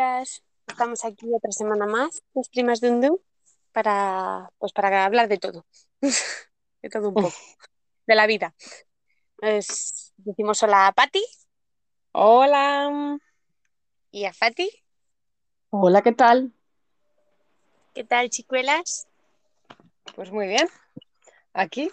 [0.00, 3.20] chicas, estamos aquí otra semana más, las primas de Undu,
[3.70, 5.66] para, pues para hablar de todo,
[6.82, 7.34] de todo un poco,
[8.06, 8.54] de la vida.
[9.36, 11.22] Pues, decimos hola a Patti
[12.12, 13.18] Hola.
[14.10, 14.70] y a Fati.
[15.68, 16.50] Hola, ¿qué tal?
[17.94, 19.06] ¿Qué tal, chicuelas?
[20.16, 20.66] Pues muy bien.
[21.52, 21.90] Aquí.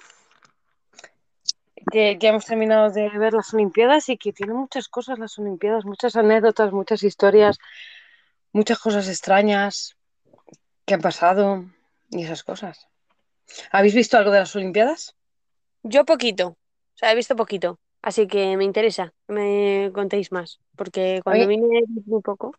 [1.91, 5.85] Que ya hemos terminado de ver las Olimpiadas y que tiene muchas cosas las Olimpiadas,
[5.85, 7.59] muchas anécdotas, muchas historias,
[8.51, 9.95] muchas cosas extrañas
[10.85, 11.65] que han pasado
[12.09, 12.87] y esas cosas.
[13.71, 15.15] ¿Habéis visto algo de las Olimpiadas?
[15.83, 16.57] Yo poquito, o
[16.95, 21.55] sea, he visto poquito, así que me interesa que me contéis más, porque cuando Oye.
[21.55, 22.55] vine vi muy poco.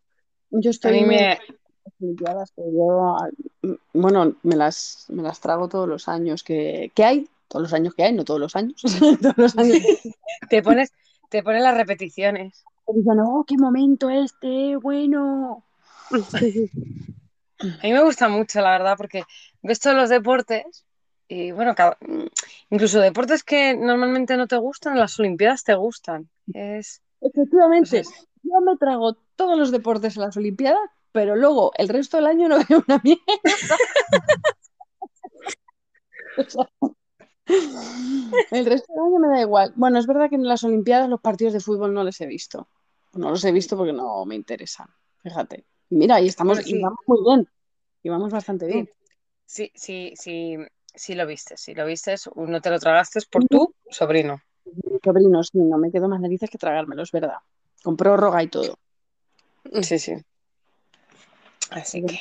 [0.50, 1.38] Yo A estoy mí muy me...
[1.84, 3.16] las Olimpiadas, pero yo,
[3.62, 7.72] mm, bueno, me las, me las trago todos los años que, que hay, todos los
[7.72, 8.80] años que hay, no todos los años,
[9.22, 10.12] todos los años que
[10.48, 10.92] te pones,
[11.30, 12.64] te pones las repeticiones.
[12.86, 15.64] dicen, oh, qué momento este, bueno.
[17.60, 19.24] A mí me gusta mucho, la verdad, porque
[19.62, 20.86] ves todos los deportes
[21.26, 21.74] y bueno,
[22.70, 26.30] incluso deportes que normalmente no te gustan, las Olimpiadas te gustan.
[26.54, 30.78] Es, Efectivamente, pues es- yo me trago todos los deportes en las Olimpiadas,
[31.12, 33.76] pero luego el resto del año no veo una mierda.
[36.36, 36.68] O sea,
[38.52, 39.72] el resto del año me da igual.
[39.74, 42.68] Bueno, es verdad que en las Olimpiadas los partidos de fútbol no les he visto.
[43.14, 44.86] No los he visto porque no me interesan,
[45.22, 45.66] fíjate.
[45.90, 47.48] Mira, y estamos, Bueno, y vamos muy bien,
[48.02, 48.90] y vamos bastante bien.
[49.46, 50.56] sí, sí, sí,
[50.94, 54.40] sí lo viste, sí lo viste, no te lo tragaste por tu sobrino.
[54.64, 57.38] Mi sobrino, sí, no me quedo más narices que tragármelo, es verdad.
[57.82, 58.78] Con prórroga y todo.
[59.82, 60.14] Sí, sí.
[61.70, 62.20] Así que.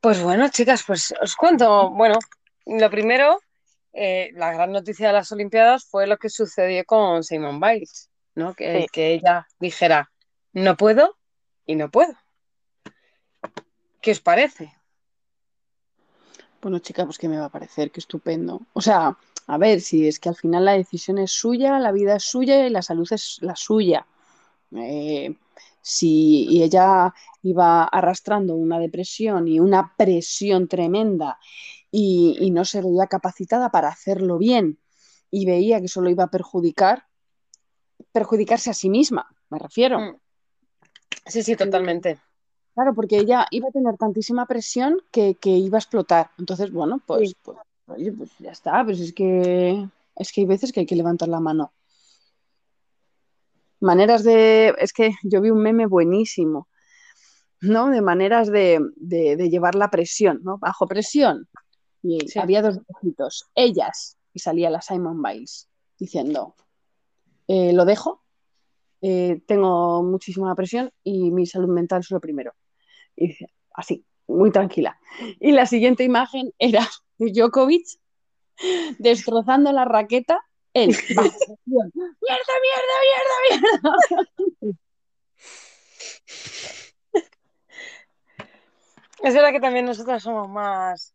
[0.00, 1.90] Pues bueno, chicas, pues os cuento.
[1.90, 2.18] Bueno,
[2.66, 3.40] lo primero,
[3.92, 8.54] eh, la gran noticia de las Olimpiadas fue lo que sucedió con Simone Biles, ¿no?
[8.54, 8.86] Que, Sí.
[8.92, 10.10] que ella dijera,
[10.52, 11.17] no puedo
[11.68, 12.14] y no puedo.
[14.00, 14.72] ¿Qué os parece?
[16.60, 18.62] Bueno, chica, pues que me va a parecer, qué estupendo.
[18.72, 22.16] O sea, a ver, si es que al final la decisión es suya, la vida
[22.16, 24.06] es suya y la salud es la suya.
[24.72, 25.36] Eh,
[25.82, 31.38] si y ella iba arrastrando una depresión y una presión tremenda
[31.90, 34.78] y, y no se veía capacitada para hacerlo bien
[35.30, 37.06] y veía que solo iba a perjudicar,
[38.10, 40.00] perjudicarse a sí misma, me refiero.
[40.00, 40.16] Mm.
[41.26, 42.18] Sí, sí, totalmente.
[42.74, 46.30] Claro, porque ella iba a tener tantísima presión que, que iba a explotar.
[46.38, 47.36] Entonces, bueno, pues, Sí.
[47.42, 47.58] pues,
[47.88, 48.84] oye, pues ya está.
[48.84, 49.86] Pues es que
[50.16, 51.72] es que hay veces que hay que levantar la mano.
[53.80, 54.74] Maneras de.
[54.78, 56.68] Es que yo vi un meme buenísimo,
[57.60, 57.90] ¿no?
[57.90, 60.58] De maneras de, de- de llevar la presión, ¿no?
[60.58, 61.48] Bajo presión.
[62.02, 62.38] Y Sí.
[62.38, 66.54] había dos dibujitos, ellas, y salía la Simon Biles diciendo:
[67.46, 68.22] eh, Lo dejo,
[69.02, 72.52] eh, tengo muchísima presión y mi salud mental es lo primero.
[73.16, 73.36] Y
[73.74, 74.98] así, muy tranquila.
[75.40, 76.86] Y la siguiente imagen era
[77.18, 77.86] Djokovic
[78.98, 80.40] destrozando la raqueta.
[80.74, 81.26] Presión.
[81.66, 84.76] ¡Mierda, mierda, mierda, mierda!
[89.20, 91.12] Es verdad que también nosotras somos más.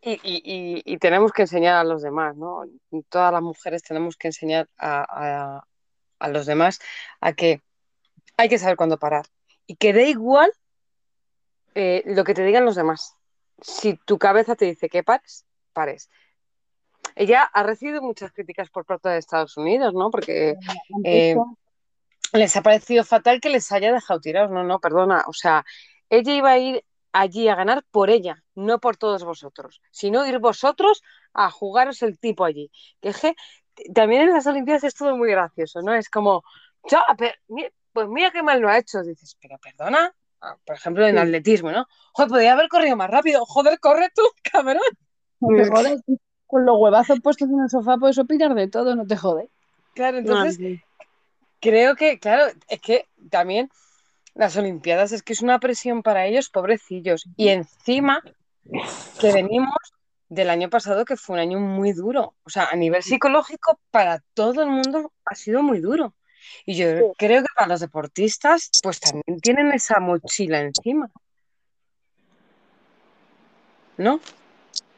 [0.00, 2.62] Y, y- y- y tenemos que enseñar a los demás, ¿no?
[3.10, 5.04] Todas las mujeres tenemos que enseñar a,
[5.58, 5.66] a-
[6.18, 6.80] a los demás
[7.20, 7.62] a que
[8.36, 9.26] hay que saber cuándo parar.
[9.66, 10.52] Y que dé igual
[11.74, 13.14] eh, lo que te digan los demás.
[13.60, 16.10] Si tu cabeza te dice que pares, pares.
[17.16, 20.10] Ella ha recibido muchas críticas por parte de Estados Unidos, ¿no?
[20.10, 20.56] Porque
[21.04, 21.36] eh,
[22.32, 24.50] les ha parecido fatal que les haya dejado tirados.
[24.50, 25.24] No, no, perdona.
[25.28, 25.64] O sea,
[26.10, 30.40] ella iba a ir allí a ganar por ella, no por todos vosotros, sino ir
[30.40, 32.70] vosotros a jugaros el tipo allí.
[33.00, 33.36] Que
[33.94, 35.94] también en las Olimpiadas es todo muy gracioso, ¿no?
[35.94, 36.42] Es como,
[36.90, 37.32] "Ya, pero
[37.92, 39.02] pues mira qué mal lo ha hecho.
[39.02, 40.12] Dices, pero perdona.
[40.40, 41.22] Ah, Por ejemplo, en Sí.
[41.22, 41.86] atletismo, ¿no?
[42.12, 43.44] Joder, podría haber corrido más rápido.
[43.46, 44.82] Joder, corre tú, cabrón.
[45.40, 45.72] No.
[46.46, 49.50] Con los huevazos puestos en el sofá puedes opinar de todo, no te jode.
[49.94, 50.80] Claro, entonces sí.
[51.60, 53.70] creo que, claro, es que también
[54.34, 57.24] las Olimpiadas es que es una presión para ellos, pobrecillos.
[57.36, 58.22] Y encima
[59.20, 59.74] que venimos
[60.34, 62.34] del año pasado, que fue un año muy duro.
[62.44, 66.14] O sea, a nivel psicológico, para todo el mundo ha sido muy duro.
[66.66, 67.04] Y yo Sí.
[67.16, 71.10] creo que para los deportistas, pues también tienen esa mochila encima.
[73.96, 74.20] ¿No?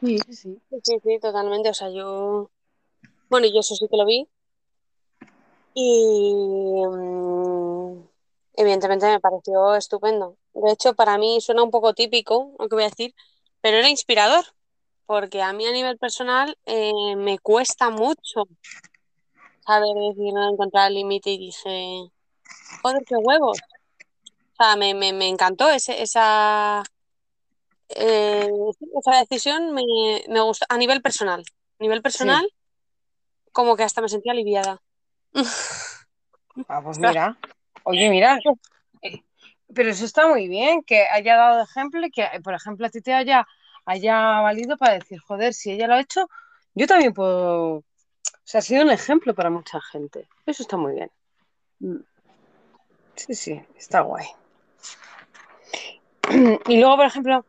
[0.01, 0.61] Sí, sí, sí.
[0.69, 1.69] Sí, sí, sí, totalmente.
[1.69, 2.49] O sea, yo.
[3.29, 4.27] Bueno, yo eso sí que lo vi.
[5.73, 6.83] Y.
[6.85, 8.07] mm,
[8.55, 10.35] evidentemente me pareció estupendo.
[10.53, 13.13] De hecho, para mí suena un poco típico lo que voy a decir,
[13.61, 14.43] pero era inspirador.
[15.07, 18.43] Porque a mí a nivel personal eh, me cuesta mucho
[19.65, 22.09] saber decir no encontrar el límite y dije,
[22.81, 23.57] joder, qué huevos.
[24.59, 26.83] sea, me, me- me encantó ese- esa,
[27.89, 28.49] eh,
[28.99, 29.83] esa decisión, me,
[30.27, 31.41] me gustó a nivel personal.
[31.79, 32.47] A nivel personal,
[33.51, 34.81] como que hasta me sentía aliviada.
[36.69, 37.37] Ah, pues mira.
[37.83, 38.39] Oye, mira.
[39.03, 39.21] eh,
[39.73, 42.99] Pero eso está muy bien, que haya dado ejemplo y que, por ejemplo, a ti
[43.01, 43.45] te haya,
[43.87, 46.29] haya valido para decir, joder, si ella lo ha hecho,
[46.75, 47.77] yo también puedo.
[47.77, 47.83] O
[48.43, 50.27] sea, ha sido un ejemplo para mucha gente.
[50.45, 51.09] Eso está muy bien.
[51.79, 52.01] Mm.
[53.15, 54.27] Sí, sí, está guay.
[56.67, 57.45] Y luego, por ejemplo,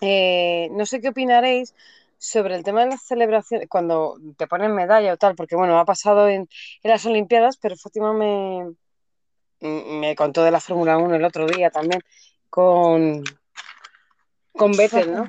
[0.00, 1.74] eh, no sé qué opinaréis
[2.16, 5.84] sobre el tema de las celebraciones, cuando te ponen medalla o tal, porque bueno, ha
[5.84, 6.48] pasado en,
[6.82, 8.74] en las Olimpiadas, pero Fátima me,
[9.60, 12.00] me contó de la Fórmula 1 el otro día también
[12.48, 13.24] con,
[14.60, 15.24] con Vettel, ¿no?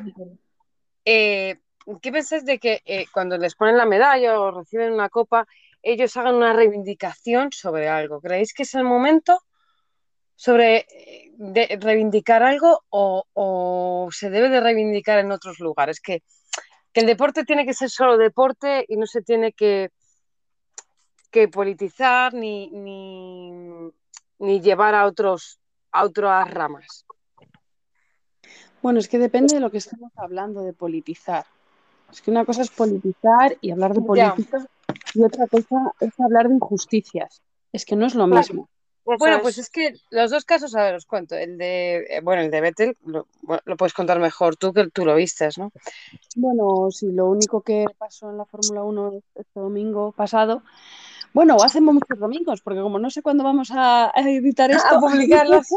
[1.05, 1.55] Eh,
[2.01, 5.47] ¿Qué pensáis de que eh, cuando les ponen la medalla o reciben una copa,
[5.81, 8.19] ellos hagan una reivindicación sobre algo?
[8.19, 9.39] ¿Creéis que es el momento
[10.35, 16.01] sobre eh, de reivindicar algo o, o se debe de reivindicar en otros lugares?
[16.01, 16.23] Que,
[16.91, 19.91] que el deporte tiene que ser solo deporte y no se tiene que,
[21.31, 23.51] que politizar ni, ni,
[24.39, 25.57] ni llevar a otros
[25.93, 27.05] a otras ramas.
[28.81, 31.45] Bueno, es que depende de lo que estemos hablando de politizar.
[32.11, 34.33] Es que una cosa es politizar y hablar de Ya.
[34.33, 34.65] política
[35.13, 37.41] y otra cosa es hablar de injusticias.
[37.71, 38.41] Es que no es lo Claro.
[38.41, 38.69] mismo.
[39.03, 39.41] Bueno, es.
[39.41, 41.35] pues es que los dos casos, a ver, os cuento.
[41.35, 43.25] El de, eh, bueno, el de Vettel lo,
[43.77, 45.71] puedes contar mejor tú que tú lo vistes, ¿no?
[46.35, 50.63] Bueno, sí, lo único que pasó en la Fórmula 1 este domingo pasado,
[51.33, 54.75] bueno, o hace muchos domingos, porque como no sé cuándo vamos a, a editar A
[54.75, 55.67] esto, publicarlos.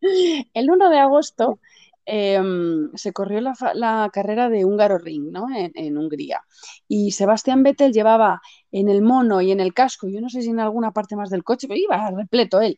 [0.54, 1.58] el 1 de agosto
[2.04, 5.46] em, se corrió la, carrera de Húngaro Ring, ¿no?
[5.54, 6.42] En, en Hungría.
[6.88, 8.40] Y Sebastián Vettel llevaba
[8.70, 11.30] en el mono y en el casco, yo no sé si en alguna parte más
[11.30, 12.76] del coche, pero iba repleto él,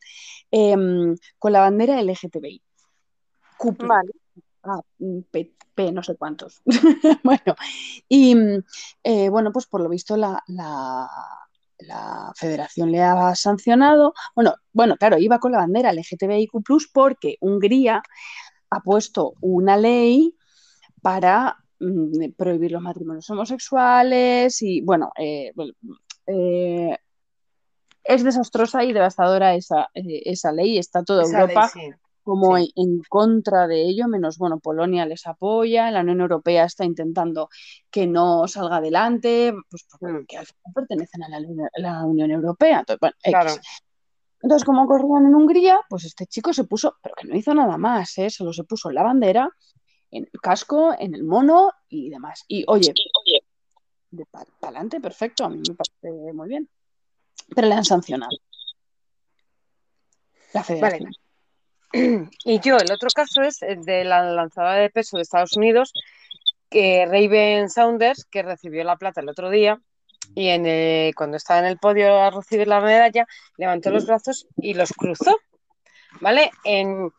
[0.50, 2.62] em, con la bandera LGTBI.
[3.79, 4.12] Vale.
[4.62, 6.62] Ah, mm, P, P no sé cuántos.
[7.23, 7.56] bueno,
[8.09, 8.37] y
[9.03, 11.09] eh, bueno, pues por lo visto la, la,
[11.79, 14.15] la federación le ha sancionado.
[14.35, 16.53] Bueno, bueno, claro, iba con la bandera LGTBIQ
[16.93, 18.03] porque Hungría
[18.76, 20.35] ha puesto una ley
[21.03, 25.53] para mm, prohibir los matrimonios homosexuales y bueno, eh,
[26.26, 26.97] eh,
[28.05, 30.79] es desastrosa y devastadora esa, eh, esa ley.
[30.79, 31.81] Está toda Esa ley, Europa sí.
[32.23, 32.73] como Sí.
[32.76, 37.49] en, en contra de ello, menos, bueno, Polonia les apoya, la Unión Europea está intentando
[37.91, 40.17] que no salga adelante, pues Mm.
[40.19, 42.81] porque al final pertenecen a la, Unión- a la Unión Europea.
[42.81, 43.61] Entonces, bueno, X.
[44.44, 47.79] Entonces, como corrían en Hungría, pues este chico se puso, pero que no hizo nada
[47.79, 48.29] más, ¿eh?
[48.29, 49.49] Solo se puso la bandera,
[50.11, 52.44] en el casco, en el mono y demás.
[52.46, 52.93] Y oye,
[54.11, 56.69] de para adelante, perfecto, a mí me parece muy bien.
[57.56, 58.37] Pero le han sancionado.
[60.52, 61.12] La federación.
[62.44, 65.94] Y yo, el otro caso es el de la lanzadora de peso de Estados Unidos,
[66.69, 69.81] que Raven Saunders, que recibió la plata el otro día,
[70.35, 73.26] y en el- cuando estaba en el podio a recibir la medalla,
[73.56, 75.37] levantó los brazos y los cruzó,
[76.21, 76.50] ¿vale?
[76.65, 77.11] En,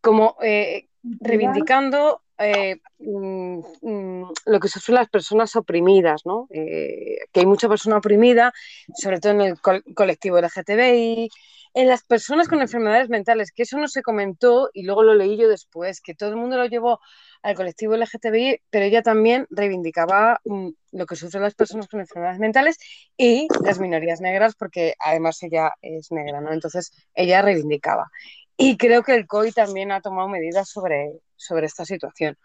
[0.00, 0.88] como eh,
[1.20, 6.46] reivindicando eh, mm, mm, lo que sufren las personas oprimidas, ¿no?
[6.50, 8.52] Eh, que hay mucha persona oprimida,
[8.94, 11.30] sobre todo en el col- colectivo LGTBI,
[11.74, 15.36] en las personas con enfermedades mentales, que eso no se comentó y luego lo leí
[15.38, 17.00] yo después, que todo el mundo lo llevó
[17.46, 22.40] al colectivo LGTBI, pero ella también reivindicaba mm, lo que sufren las personas con enfermedades
[22.40, 22.76] mentales
[23.16, 26.52] y las minorías negras, porque además ella es negra, ¿no?
[26.52, 28.10] Entonces ella reivindicaba.
[28.56, 32.36] Y creo que el COI también ha tomado medidas sobre, sobre esta situación.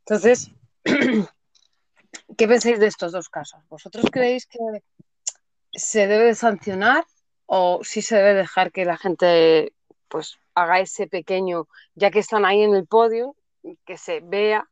[0.00, 0.50] Entonces,
[2.36, 3.60] ¿qué pensáis de estos dos casos?
[3.68, 4.58] ¿Vosotros creéis que
[5.72, 7.04] se debe de sancionar
[7.46, 9.72] o sí se debe dejar que la gente
[10.08, 13.36] pues haga ese pequeño, ya que están ahí en el podio,
[13.84, 14.68] que se vea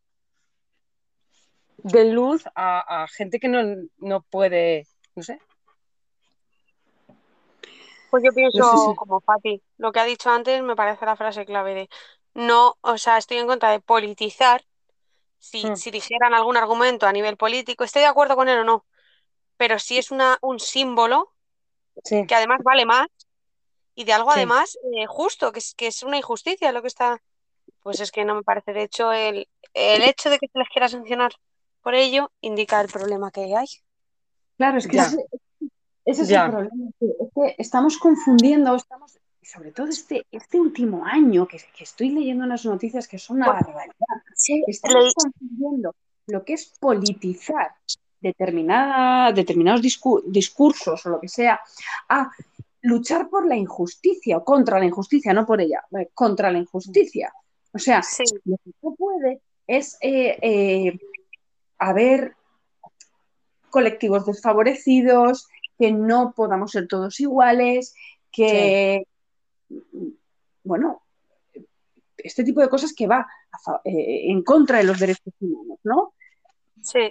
[1.79, 3.61] de luz a, a gente que no,
[3.99, 5.41] no puede, no sé,
[8.11, 9.63] Pues yo pienso No sé si- como Fati.
[9.79, 11.89] Lo que ha dicho antes me parece la frase clave de
[12.35, 14.65] no, o sea, estoy en contra de politizar.
[15.39, 15.77] Si, Mm.
[15.77, 18.87] si dijeran algún argumento a nivel político, estoy de acuerdo con él o no.
[19.57, 21.33] Pero si es una, un símbolo
[22.05, 23.09] sí, que además vale más
[23.95, 27.23] y de algo además eh, justo, que es, que es una injusticia lo que está.
[27.87, 28.73] Pues es que no me parece.
[28.73, 31.31] De hecho, el, el hecho de que se les quiera sancionar
[31.83, 33.69] por ello indica el problema que hay.
[34.57, 35.25] Claro, es que ese,
[36.05, 36.47] ese es Ya.
[36.47, 36.91] el problema.
[36.99, 42.45] Es que estamos confundiendo, estamos, sobre todo este, este último año, que, que estoy leyendo
[42.45, 43.95] unas noticias que son una Pues, barbaridad.
[44.35, 45.95] Sí, Estamos confundiendo
[46.27, 47.77] lo que es politizar
[48.21, 51.61] determinada, determinados discu- discursos o lo que sea
[52.09, 52.33] a
[52.83, 57.33] luchar por la injusticia o contra la injusticia, no por ella, contra la injusticia.
[57.77, 58.25] O sea, Sí.
[58.47, 60.99] lo que no puede es eh, eh,
[61.79, 62.35] haber
[63.69, 65.47] colectivos desfavorecidos,
[65.79, 67.95] que no podamos ser todos iguales,
[68.33, 69.07] que,
[70.65, 71.03] bueno,
[72.17, 76.15] este tipo de cosas que va a eh, en contra de los derechos humanos, ¿no?
[76.83, 77.11] Sí,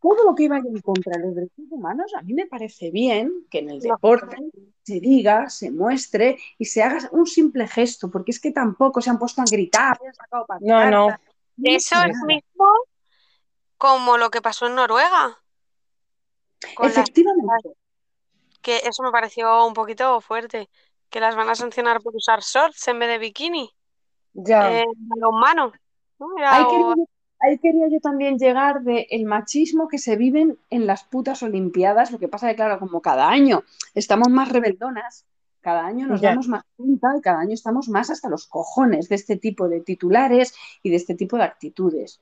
[0.00, 3.46] Todo lo que vaya en contra de los derechos humanos, a mí me parece bien
[3.50, 4.36] que en el deporte
[4.84, 9.10] se diga, se muestre y se haga un simple gesto, porque es que tampoco se
[9.10, 11.06] han puesto a gritar, se han sacado No, no.
[11.08, 12.66] pancartas, no eso es mismo
[13.76, 15.38] como lo que pasó en Noruega.
[16.78, 17.70] Las Efectivamente.
[18.62, 20.68] que eso me pareció un poquito fuerte,
[21.10, 23.70] que las van a sancionar por usar shorts en vez de bikini,
[24.34, 24.70] Ya.
[24.80, 25.72] eh, balonmano,
[26.18, 26.36] ¿no?
[26.38, 27.06] Era Ahí algo- quería, yo-
[27.40, 32.10] ahí quería yo también llegar de el machismo que se viven en las putas Olimpiadas.
[32.10, 33.62] Lo que pasa es que, claro, como cada año
[33.94, 35.24] estamos más rebeldonas,
[35.60, 36.30] cada año nos Ya.
[36.30, 39.80] damos más cuenta y cada año estamos más hasta los cojones de este tipo de
[39.80, 42.20] titulares y de este tipo de actitudes.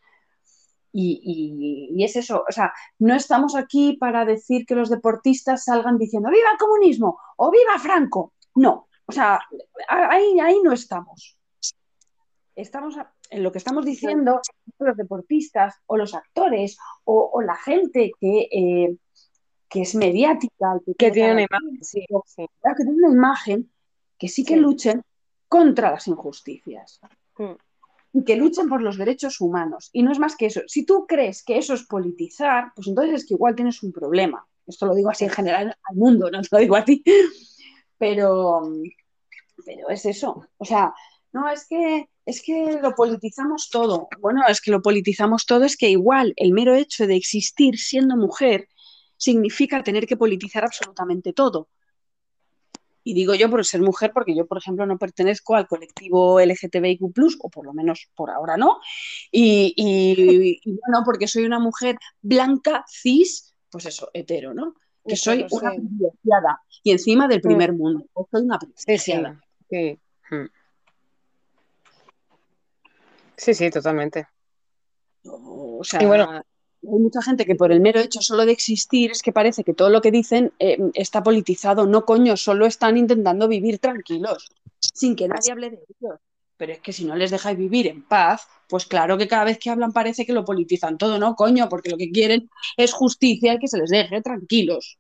[0.92, 5.64] Y, y- y es eso, o sea, no estamos aquí para decir que los deportistas
[5.64, 7.18] salgan diciendo ¡Viva el comunismo!
[7.36, 8.32] o ¡Viva Franco!
[8.54, 9.38] No, o sea,
[9.88, 11.36] ahí, ahí no estamos
[12.54, 14.40] estamos a- en lo que estamos diciendo
[14.78, 18.96] los deportistas o los actores o, o la gente que, eh,
[19.68, 23.70] que es mediática, Que tiene una imagen, sí, que tiene una imagen,
[24.18, 24.60] que sí que Sí.
[24.60, 25.02] luchen
[25.48, 27.00] contra las injusticias
[27.38, 27.52] Mm.
[28.14, 29.90] y que luchen por los derechos humanos.
[29.92, 30.62] Y no es más que eso.
[30.66, 34.46] Si tú crees que eso es politizar, pues entonces es que igual tienes un problema.
[34.66, 37.02] Esto lo digo así en general al mundo, no te lo digo a ti.
[37.98, 38.62] Pero,
[39.64, 40.46] pero es eso.
[40.58, 40.92] O sea,
[41.32, 44.08] no, es que, es que lo politizamos todo.
[44.20, 48.16] Bueno, es que lo politizamos todo, es que igual el mero hecho de existir siendo
[48.16, 48.68] mujer
[49.16, 51.68] significa tener que politizar absolutamente todo.
[53.04, 57.04] Y digo yo por ser mujer, porque yo, por ejemplo, no pertenezco al colectivo LGTBIQ,
[57.38, 58.80] o por lo menos por ahora no.
[59.30, 64.74] Y, y, y bueno, porque soy una mujer blanca, cis, pues eso, hetero, ¿no?
[65.06, 65.76] Que soy una sí.
[65.76, 68.06] privilegiada y encima del primer mundo.
[68.32, 69.12] Soy una Sí, sí.
[69.12, 69.40] privilegiada.
[69.70, 70.00] Sí.
[70.30, 70.46] Mm.
[73.36, 74.26] Sí, sí, totalmente.
[75.24, 76.42] O sea, Y bueno, hay
[76.82, 79.90] mucha gente que por el mero hecho solo de existir es que parece que todo
[79.90, 81.86] lo que dicen eh, está politizado.
[81.86, 84.48] No, coño, solo están intentando vivir tranquilos,
[84.80, 86.20] sin que nadie hable de ellos.
[86.56, 89.58] Pero es que si no les dejáis vivir en paz, pues claro que cada vez
[89.58, 91.68] que hablan parece que lo politizan todo, ¿no, coño?
[91.68, 94.98] Porque lo que quieren es justicia y que se les deje tranquilos.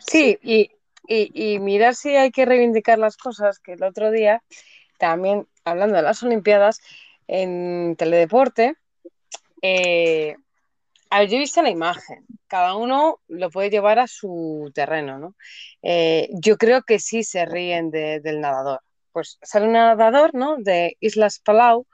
[0.00, 0.70] Sí, y,
[1.06, 4.42] y, y mirar si hay que reivindicar las cosas, que el otro día,
[4.98, 6.80] también hablando de las Olimpiadas,
[7.26, 8.76] en Teledeporte,
[9.62, 10.36] eh,
[11.10, 15.18] a ver, yo he visto la imagen, cada uno lo puede llevar a su terreno,
[15.18, 15.34] ¿no?
[15.82, 18.80] Eh, yo creo que sí se ríen de- del nadador.
[19.12, 20.56] Pues sale un nadador, ¿no?
[20.58, 21.86] De Islas Palau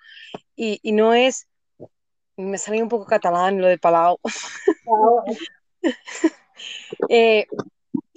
[0.57, 1.47] y, no es,
[2.37, 4.19] me salió un poco catalán lo de Palau,
[7.09, 7.47] eh,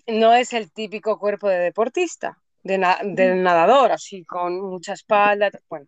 [0.08, 5.50] no es el típico cuerpo de deportista, de, na- de nadador, así con mucha espalda.
[5.70, 5.86] Bueno,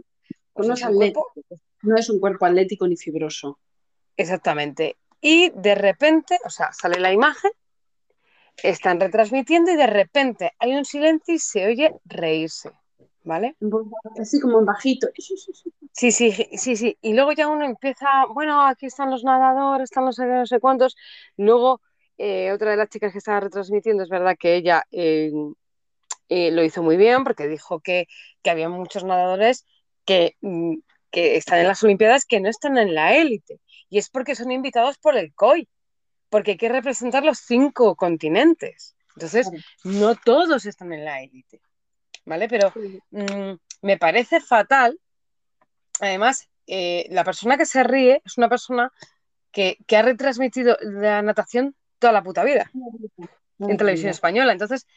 [0.54, 3.60] pues No es es un cuerpo, atlético, no es un cuerpo atlético ni fibroso.
[4.18, 4.98] exactamente.
[5.22, 7.52] Y de repente, o sea, sale la imagen,
[8.64, 12.72] están retransmitiendo y de repente hay un silencio y se oye reírse,
[13.24, 13.56] ¿vale?
[14.20, 15.08] Así como en bajito.
[15.92, 16.98] Sí, sí, sí, sí.
[17.02, 20.96] Y luego ya uno empieza, bueno, aquí están los nadadores, están los no sé cuántos.
[21.36, 21.82] Luego,
[22.18, 25.32] eh, otra de las chicas que estaba retransmitiendo, es verdad que ella eh,
[26.30, 28.08] eh, lo hizo muy bien porque dijo que,
[28.42, 29.66] que había muchos nadadores
[30.06, 30.76] que, mm,
[31.12, 33.60] que están en las Olimpiadas que no están en la élite.
[33.90, 35.68] Y es porque son invitados por el COI,
[36.30, 38.96] porque hay que representar los cinco continentes.
[39.16, 39.50] Entonces,
[39.84, 41.62] no todos están en la élite,
[42.26, 42.48] ¿vale?
[42.48, 42.72] Pero
[43.12, 45.00] mm, me parece fatal.
[46.00, 48.94] Además, eh, la persona que se ríe es una persona
[49.52, 52.72] que, que ha retransmitido la natación toda la puta vida
[53.60, 54.54] en televisión española.
[54.54, 54.88] Entonces,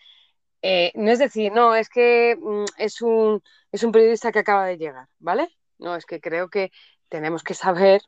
[0.62, 3.42] eh, no es decir, no, es que mm, es, un,
[3.73, 5.49] es un periodista que acaba de llegar, ¿vale?
[5.78, 6.71] No, es que creo que
[7.09, 8.00] tenemos que saber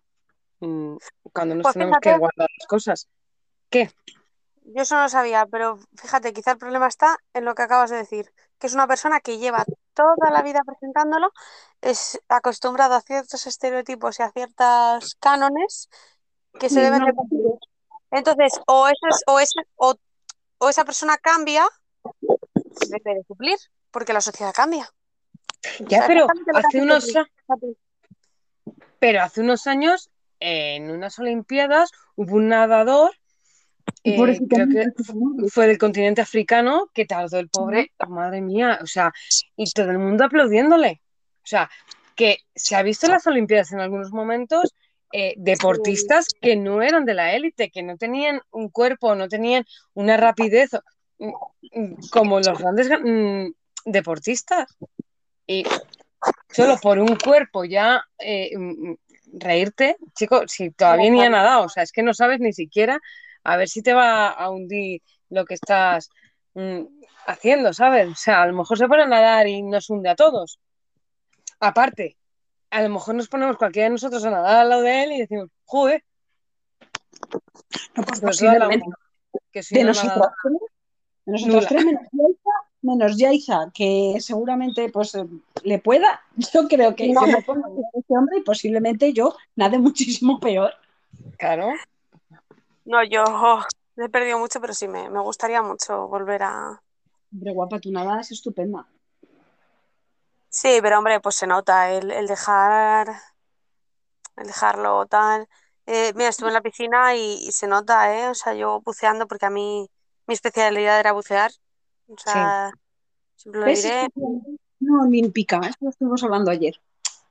[0.60, 0.96] mm,
[1.32, 3.08] cuando nos Pues tenemos que guardar las cosas.
[3.70, 3.90] ¿Qué?
[4.66, 7.96] Yo eso no sabía, pero fíjate, quizá el problema está en lo que acabas de
[7.98, 11.32] decir, que es una persona que lleva toda la vida presentándolo,
[11.82, 15.90] es acostumbrado a ciertos estereotipos y a ciertos cánones
[16.58, 17.40] que se deben no, de cumplir.
[18.10, 19.94] Entonces, o, eso es- o, esa, o,
[20.58, 21.68] o esa persona cambia,
[22.88, 23.56] debe de cumplir,
[23.90, 24.88] porque la sociedad cambia.
[25.80, 27.12] Ya, O sea, pero hace unos,
[28.98, 33.12] pero hace unos años, en unas Olimpiadas, hubo un nadador
[34.02, 38.86] eh, creo que fue del continente africano, que tardó el pobre, oh, madre mía, o
[38.86, 39.12] sea,
[39.56, 41.00] y todo el mundo aplaudiéndole.
[41.42, 41.70] O sea,
[42.14, 44.74] que se ha visto en las Olimpiadas en algunos momentos
[45.12, 49.64] eh, deportistas que no eran de la élite, que no tenían un cuerpo, no tenían
[49.94, 50.70] una rapidez
[52.10, 53.50] como los grandes mm,
[53.84, 54.76] deportistas.
[55.46, 55.64] Y
[56.50, 58.50] solo por un cuerpo ya eh,
[59.32, 63.00] reírte, chico, si todavía ni ha nadado, o sea, es que no sabes ni siquiera
[63.42, 66.08] a ver si te va a hundir lo que estás
[67.26, 68.08] haciendo, ¿sabes?
[68.08, 70.58] O sea, a lo mejor se pone a nadar y nos hunde a todos.
[71.60, 72.16] Aparte,
[72.70, 75.20] a lo mejor nos ponemos cualquiera de nosotros a nadar al lado de él y
[75.20, 76.04] decimos, joder.
[77.96, 78.86] No, pues posiblemente.
[79.52, 80.28] Que si de, no nosotros,
[81.26, 82.50] nosotros tres, menos Yaiza,
[82.82, 85.16] menos Yaiza, que seguramente pues
[85.62, 86.20] le pueda.
[86.52, 87.22] Yo creo que, No.
[87.22, 90.72] que me pongo este hombre y posiblemente yo nade muchísimo peor.
[91.38, 91.72] Claro.
[92.84, 93.62] No, yo oh,
[93.96, 96.82] he perdido mucho, pero sí, me, me gustaría mucho volver a...
[97.32, 98.86] Hombre, guapa, tu nada es estupenda.
[100.50, 103.08] Sí, pero hombre, pues se nota el, el dejar,
[104.36, 105.48] el dejarlo tal.
[105.86, 108.28] Eh, mira, estuve en la piscina y, y se nota, ¿eh?
[108.28, 109.88] O sea, yo buceando, porque a mí
[110.26, 111.52] mi especialidad era bucear.
[112.08, 112.72] O sea,
[113.36, 114.08] siempre lo diré.
[114.80, 116.80] No, olímpica, esto lo estuvimos hablando ayer.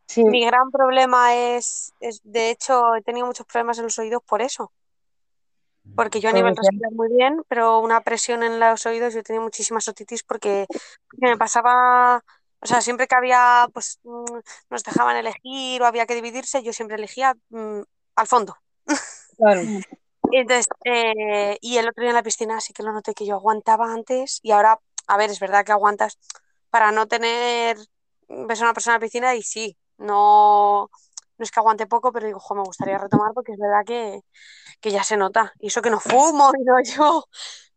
[0.08, 4.24] Sí, Mi gran problema es, es, de hecho, he tenido muchos problemas en los oídos
[4.24, 4.72] por eso.
[5.96, 9.42] Porque yo a nivel respirar muy bien, pero una presión en los oídos, yo tenía
[9.42, 10.66] muchísimas otitis porque
[11.18, 12.24] me pasaba,
[12.62, 16.72] o sea, siempre que había, pues, mm, nos dejaban elegir o había que dividirse, yo
[16.72, 17.82] siempre elegía mm,
[18.16, 18.56] al fondo.
[19.38, 19.62] claro.
[20.34, 23.26] Y Entonces, eh, y el otro día en la piscina sí que lo noté que
[23.26, 26.18] yo aguantaba antes y ahora, a ver, es verdad que aguantas
[26.72, 27.78] para no tener,
[28.28, 30.90] ves a una persona en la piscina y sí, no,
[31.38, 34.22] no es que aguante poco, pero digo, jo, me gustaría retomar porque es verdad que,
[34.82, 35.54] que ya se nota.
[35.60, 37.26] Y eso que no fumo y no yo.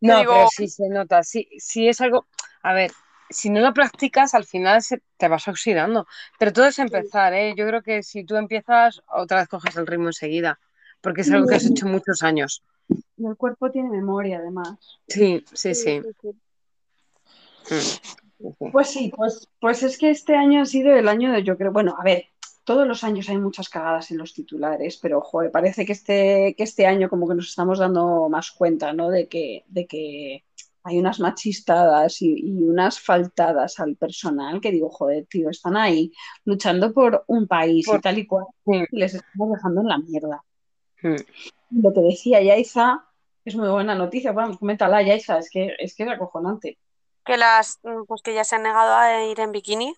[0.01, 1.23] No, digo, pero sí se nota.
[1.23, 2.29] Sí, sí es algo.
[2.63, 2.93] A ver,
[3.31, 6.07] si no lo practicas, al final se- te vas oxidando.
[6.39, 7.55] Pero todo es empezar, ¿eh?
[7.57, 10.61] Yo creo que si tú empiezas, otra vez coges el ritmo enseguida.
[11.07, 12.65] Porque es algo que has hecho muchos años.
[13.17, 14.99] Y el cuerpo tiene memoria, además.
[15.07, 16.01] Sí, sí, sí.
[17.63, 18.01] sí.
[18.41, 18.73] Mm.
[18.73, 21.71] Pues sí, pues, pues es que este año ha sido el año de, yo creo,
[21.71, 22.25] bueno, a ver,
[22.65, 26.65] todos los años hay muchas cagadas en los titulares, pero joder, parece que este, que
[26.65, 29.09] este año como que nos estamos dando más cuenta, ¿no?
[29.09, 30.45] De que, de que
[30.83, 36.11] hay unas machistadas y, y unas faltadas al personal que digo, joder, tío, están ahí
[36.45, 40.43] luchando por un país y tal y cual, y les estamos dejando en la mierda.
[41.03, 41.17] Mm.
[41.83, 43.05] Lo que decía Yaiza
[43.45, 46.79] es muy buena noticia, bueno, coméntala, Yaiza, es que, es que es acojonante.
[47.25, 49.95] Que las, mm, pues que ya se han negado a ir en bikini.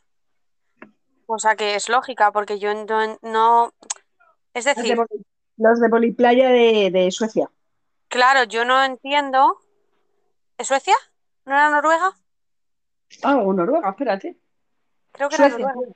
[1.26, 3.72] O sea que es lógica, porque yo no, no-
[4.54, 4.98] es Los de, decir,
[5.56, 7.50] los de Poliplaya de, de Suecia.
[8.08, 9.60] claro, yo no entiendo.
[10.56, 10.94] ¿Es Suecia?
[11.44, 12.12] ¿No era Noruega?
[13.22, 14.38] Ah, o Noruega, espérate.
[15.12, 15.66] Creo que era Suecia.
[15.66, 15.92] Noruega.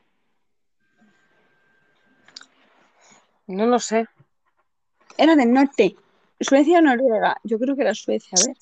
[3.47, 4.07] No lo sé.
[5.17, 5.97] Era del norte.
[6.41, 7.37] Suecia o Noruega.
[7.45, 8.57] Yo creo que era Suecia, a ver.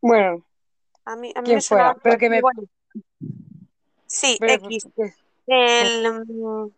[0.00, 0.44] Bueno,
[1.04, 2.62] A mí, a mí me fuera, pero que me- bueno.
[4.06, 4.86] Sí, pero X.
[4.96, 5.12] ¿qué?
[5.46, 6.70] El, mm,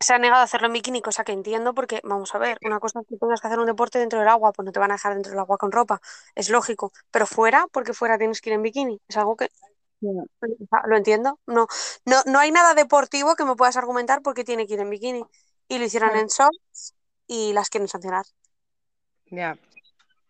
[0.00, 2.80] se ha negado a hacerlo en bikini, cosa que entiendo porque, vamos a ver, una
[2.80, 4.90] cosa es que tengas que hacer un deporte dentro del agua, pues no te van
[4.90, 6.00] a dejar dentro del agua con ropa,
[6.34, 9.48] es lógico, pero fuera, porque fuera tienes que ir en bikini, es algo que
[10.00, 10.24] Bueno,
[10.86, 11.38] lo entiendo.
[11.46, 11.68] No,
[12.04, 15.24] no, no hay nada deportivo que me puedas argumentar porque tiene que ir en bikini.
[15.68, 16.94] Y lo hicieron en shorts
[17.28, 18.24] y las quieren sancionar.
[19.32, 19.56] Ya.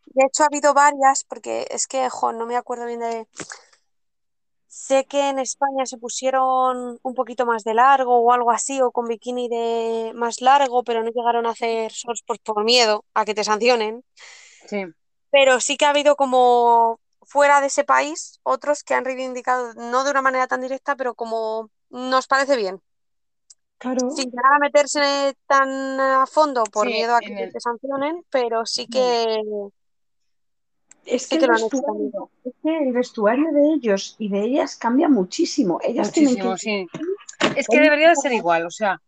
[0.07, 3.27] De hecho, ha habido varias, porque es que, jo, no me acuerdo bien de...
[4.69, 8.91] Sé que en España se pusieron un poquito más de largo o algo así, o
[8.91, 13.25] con bikini de más largo, pero no llegaron a hacer shorts por, por miedo a
[13.25, 14.03] que te sancionen.
[14.67, 14.85] Sí.
[15.31, 20.05] Pero sí que ha habido como fuera de ese país otros que han reivindicado, no
[20.05, 22.81] de una manera tan directa, pero como nos parece bien.
[23.83, 24.11] Claro.
[24.11, 25.69] Sin llegar a meterse tan
[26.01, 29.43] a fondo por Sí, miedo a que el- te sancionen, pero sí que
[31.05, 34.77] Es Sí que, el lo vestuario, es que el vestuario de ellos y de ellas
[34.77, 35.81] cambia muchísimo.
[35.83, 37.51] Ellas tienen que Muchísimo, sí.
[37.57, 39.03] Es que debería de ser igual, o sea,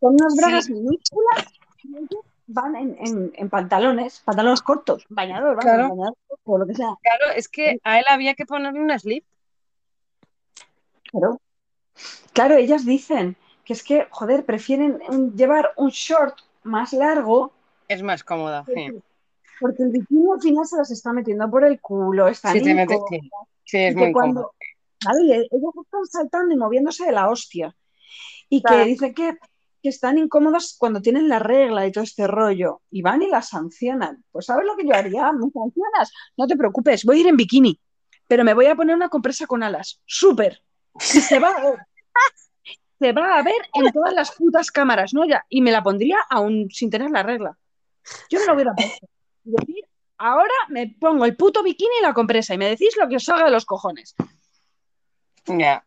[0.00, 1.44] con unas bragas minúsculas
[1.84, 5.88] y ellos van en, en- en pantalones, pantalones cortos, bañador, Claro.
[5.88, 6.94] bañador o lo que sea.
[7.00, 9.24] claro, es que a él había que ponerle una slip.
[11.12, 11.40] Claro.
[12.32, 13.36] Claro, ellas dicen
[13.66, 14.98] que es que, joder, prefieren
[15.34, 17.52] llevar un short más largo
[17.88, 18.88] Es más cómoda, sí.
[19.60, 22.74] porque el bikini al final se las está metiendo por el culo, están Sí, te
[22.74, 23.20] metes- incómodas.
[23.20, 23.30] sí.
[23.64, 24.52] Sí, es muy cuando,
[25.02, 25.20] cómodo.
[25.24, 27.74] y ellos están saltando y moviéndose de la hostia.
[28.48, 28.84] Y Claro.
[28.84, 29.36] que dice que,
[29.82, 33.48] que están incómodas cuando tienen la regla y todo este rollo, y van y las
[33.48, 34.22] sancionan.
[34.30, 35.32] Pues ¿sabes lo que yo haría?
[35.32, 36.12] ¿Me sancionas?
[36.36, 37.80] No te preocupes, voy a ir en bikini,
[38.28, 40.00] pero me voy a poner una compresa con alas.
[40.06, 40.62] ¡Súper!
[40.94, 41.52] Y se va.
[42.98, 45.24] Se va a ver en todas las putas cámaras, ¿no?
[45.26, 47.56] Ya, y me la pondría aún sin tener la regla.
[48.30, 49.06] Yo me lo hubiera puesto.
[49.44, 49.84] Y decir,
[50.18, 53.24] ahora me pongo el puto bikini y la compresa y me decís lo que os
[53.24, 54.14] salga de los cojones.
[55.46, 55.84] Ya.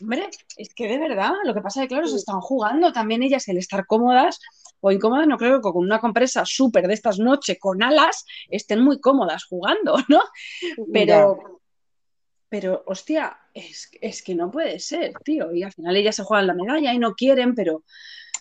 [0.00, 3.22] Hombre, es que de verdad, lo que pasa es que, claro, se están jugando también
[3.22, 4.40] ellas el estar cómodas
[4.80, 8.80] o incómodas, no creo que con una compresa súper de estas noches con alas estén
[8.80, 10.20] muy cómodas jugando, ¿no?
[10.92, 11.57] Pero,
[12.48, 15.52] pero hostia, es, es que no puede ser, tío.
[15.52, 17.82] Y al final ellas se juegan la medalla y no quieren, pero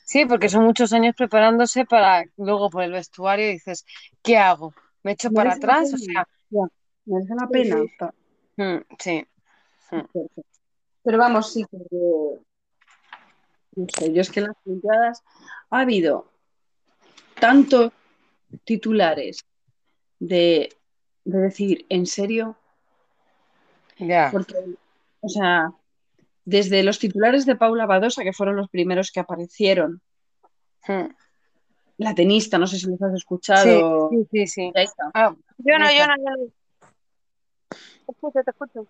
[0.05, 3.85] Sí, porque son muchos años preparándose para luego por el vestuario y dices,
[4.23, 4.73] ¿qué hago?
[5.03, 5.93] ¿Me echo para atrás?
[5.93, 6.61] O sea, Ya,
[7.05, 7.75] merece la pena.
[8.55, 9.25] mm, sí.
[11.03, 12.41] Pero vamos, sí, porque
[13.75, 15.23] no sé, yo es que en las Olimpiadas
[15.69, 16.31] ha habido
[17.39, 17.91] tantos
[18.63, 19.43] titulares
[20.19, 20.73] de,
[21.25, 22.57] de decir, ¿en serio?
[23.99, 24.29] Ya.
[24.31, 24.55] Porque,
[25.21, 25.71] o sea,
[26.45, 30.01] desde los titulares de Paula Badosa, que fueron los primeros que aparecieron,
[30.87, 31.07] Mm.
[31.97, 34.09] la tenista, no sé si los has escuchado.
[34.11, 34.71] sí, sí, sí.
[34.75, 35.11] Ahí está.
[35.13, 36.47] Ah, Yo no, yo no, yo no.
[37.69, 38.87] Te escucho, te escucho.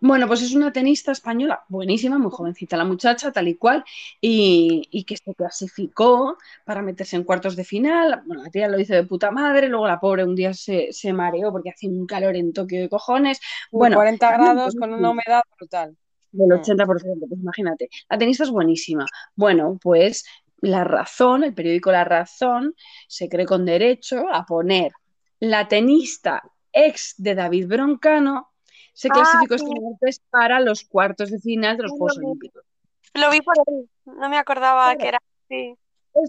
[0.00, 3.84] Bueno, pues es una tenista española, buenísima, muy jovencita la muchacha, tal y cual,
[4.20, 8.22] y, y que se clasificó para meterse en cuartos de final.
[8.24, 11.12] Bueno, la tía lo hizo de puta madre, luego la pobre un día se, se
[11.12, 13.40] mareó porque hacía un calor en Tokio de cojones.
[13.70, 15.96] Bueno, 40 también grados con una humedad brutal.
[16.32, 16.52] del Mm.
[16.52, 17.88] 80%, pues imagínate.
[18.08, 19.06] La tenista es buenísima.
[19.34, 20.24] Bueno, pues
[20.60, 22.74] La Razón, el periódico La Razón,
[23.08, 24.92] se cree con derecho a poner
[25.40, 28.47] la tenista ex de David Broncano
[28.98, 32.18] se Ah, clasificó sí, este martes para los cuartos de final de los sí, Juegos
[32.18, 32.26] lo.
[32.26, 32.64] Olímpicos.
[33.14, 33.88] Lo vi por ahí.
[34.04, 35.76] No me acordaba que era así.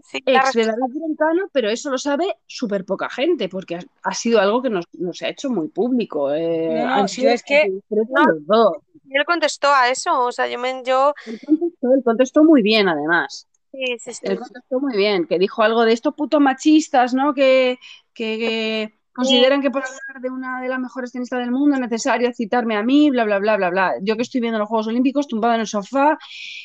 [0.03, 0.65] Sí, ex de.
[0.65, 4.85] David pero eso lo sabe súper poca gente, porque ha, ha sido algo que nos,
[4.93, 6.31] nos ha hecho muy público.
[6.31, 8.73] Eh, No, han sido es que No, los dos.
[9.09, 10.25] él contestó a eso.
[10.25, 13.47] O sea, yo me, yo, Él contestó, él contestó muy bien, además.
[13.71, 14.37] sí, sí, Él sí.
[14.37, 17.33] contestó muy bien, que dijo algo de estos putos machistas, ¿no?
[17.33, 17.79] Que,
[18.13, 21.75] que, que Sí, consideran que por hablar de una de las mejores tenistas del mundo
[21.75, 23.93] es necesario citarme a mí, bla, bla, bla, bla, bla.
[24.01, 26.17] Yo que estoy viendo los Juegos Olímpicos tumbado en el sofá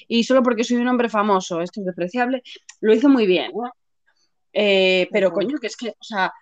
[0.09, 2.43] y solo porque soy un hombre famoso, esto es despreciable,
[2.81, 3.73] lo hizo muy bien, ¿no?
[4.53, 6.33] Eh, pero coño, que es que, o sea,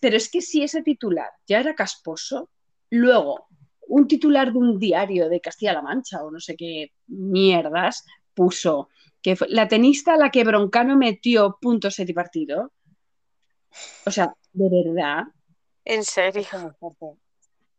[0.00, 2.50] pero es que si ese titular ya era casposo,
[2.90, 3.46] luego
[3.88, 8.88] un titular de un diario de Castilla-La Mancha o no sé qué mierdas puso
[9.22, 12.72] que fue la tenista a la que Broncano metió puntos set y partido.
[14.06, 15.24] O sea, de verdad,
[15.84, 16.42] en serio.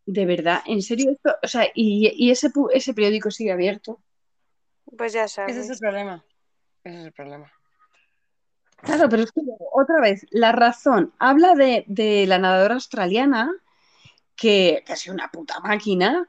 [0.06, 4.02] De verdad, en serio esto, o sea, y, y ese, ese periódico sigue abierto.
[4.98, 5.80] Pues ya Ese es el sabes.
[5.80, 6.26] problema.
[6.84, 7.52] Ese es el problema.
[8.82, 9.42] Claro, pero es que
[9.74, 13.52] otra vez, la razón habla de, de la nadadora australiana
[14.36, 16.28] que, que ha sido una puta máquina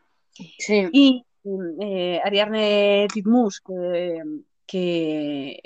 [0.59, 0.88] Sí.
[0.92, 1.24] y
[1.81, 4.22] eh, Ariadne Titmus que,
[4.66, 5.62] que,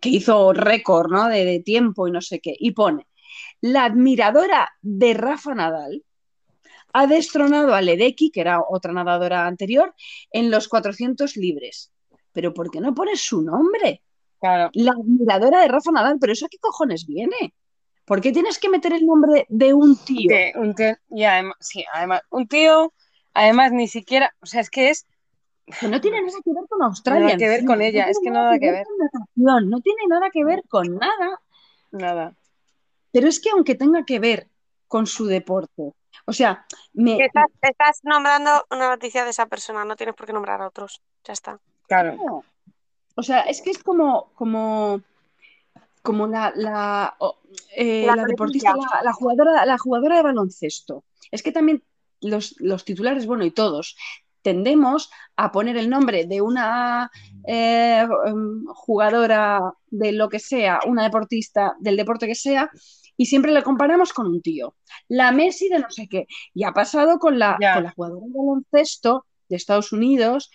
[0.00, 1.28] que hizo récord ¿no?
[1.28, 3.06] de, de tiempo y no sé qué, y pone,
[3.60, 6.04] la admiradora de Rafa Nadal
[6.92, 9.94] ha destronado a Ledecky, que era otra nadadora anterior,
[10.32, 11.92] en los 400 libres.
[12.32, 14.02] Pero ¿por qué no pones su nombre?
[14.40, 14.70] Claro.
[14.74, 17.54] La admiradora de Rafa Nadal, pero ¿eso a qué cojones viene?
[18.04, 20.28] ¿Por qué tienes que meter el nombre de un tío?
[20.34, 22.92] De un tío- y además, sí, además, un tío,
[23.34, 25.06] además ni siquiera, o sea, es que es
[25.80, 27.36] Que no tiene nada que ver con nada Australia.
[27.36, 30.30] que ver con ella, no es que nada que ver, con natación, no tiene nada
[30.32, 31.40] que ver con nada.
[31.92, 32.34] nada.
[33.12, 34.48] Pero es que aunque tenga que ver
[34.88, 35.92] con su deporte,
[36.26, 40.32] o sea, me, Estás, estás nombrando una noticia de esa persona, no tienes por qué
[40.32, 41.02] nombrar a otros.
[41.24, 41.60] Ya está.
[41.88, 42.16] Claro.
[42.16, 42.44] No.
[43.16, 45.02] O sea, es que es como, como,
[46.02, 47.16] como la, la,
[47.76, 51.04] eh, La la deportista, la jugadora, la jugadora de baloncesto.
[51.30, 51.82] Es que también
[52.20, 53.96] los, los titulares, bueno, y todos,
[54.42, 57.10] tendemos a poner el nombre de una
[57.46, 62.70] eh, em, jugadora de lo que sea, una deportista del deporte que sea,
[63.20, 64.76] y siempre le comparamos con un tío.
[65.06, 66.26] La Messi de no sé qué.
[66.54, 70.50] Y ha pasado con la, con la jugadora de baloncesto de Estados Unidos,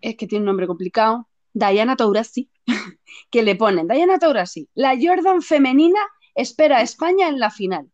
[0.00, 2.48] es que tiene un nombre complicado, Diana Taurasi,
[3.30, 5.98] que le ponen, Diana Taurasi, la Jordan femenina
[6.32, 7.90] espera a España en la final.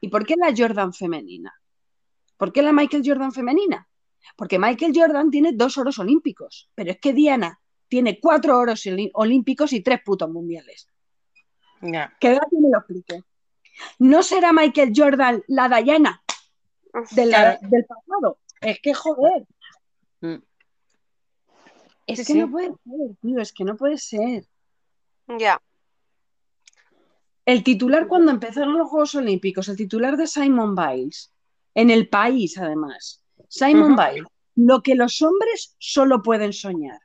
[0.00, 1.52] ¿Y por qué la Jordan femenina?
[2.36, 3.88] ¿Por qué la Michael Jordan femenina?
[4.36, 8.84] Porque Michael Jordan tiene dos oros olímpicos, pero es que Diana tiene cuatro oros
[9.14, 10.86] olímpicos y tres putos mundiales.
[11.80, 12.14] Ya.
[12.20, 13.22] Que me lo explique.
[13.98, 16.22] ¿No será Michael Jordan la Diana
[17.12, 17.68] de la- Claro.
[17.68, 18.38] del pasado?
[18.60, 19.46] Es que joder.
[20.20, 20.34] Mm.
[22.06, 22.38] Es Sí, que sí.
[22.38, 24.44] no puede ser, tío, es que no puede ser.
[25.38, 25.60] Ya.
[27.44, 31.32] El titular cuando empezaron los Juegos Olímpicos, el titular de Simon Biles,
[31.74, 34.02] en el país además, Simon Ujú.
[34.02, 37.00] Biles, lo que los hombres solo pueden soñar.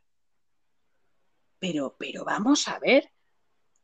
[1.60, 3.10] Pero, pero vamos a ver.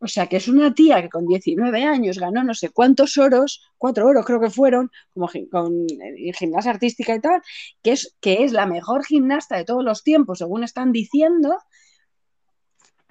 [0.02, 3.62] O sea, que es una tía que con 19 años ganó no sé cuántos oros,
[3.78, 7.42] cuatro oros creo que fueron, como con eh, gimnasia artística y tal,
[7.84, 11.58] que es, que es la mejor gimnasta de todos los tiempos, según están diciendo,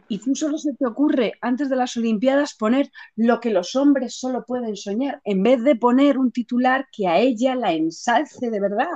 [0.09, 4.19] y tú solo se te ocurre antes de las Olimpiadas poner lo que los hombres
[4.19, 8.61] solo pueden soñar, en vez de poner un titular que a ella la ensalce de
[8.61, 8.89] verdad.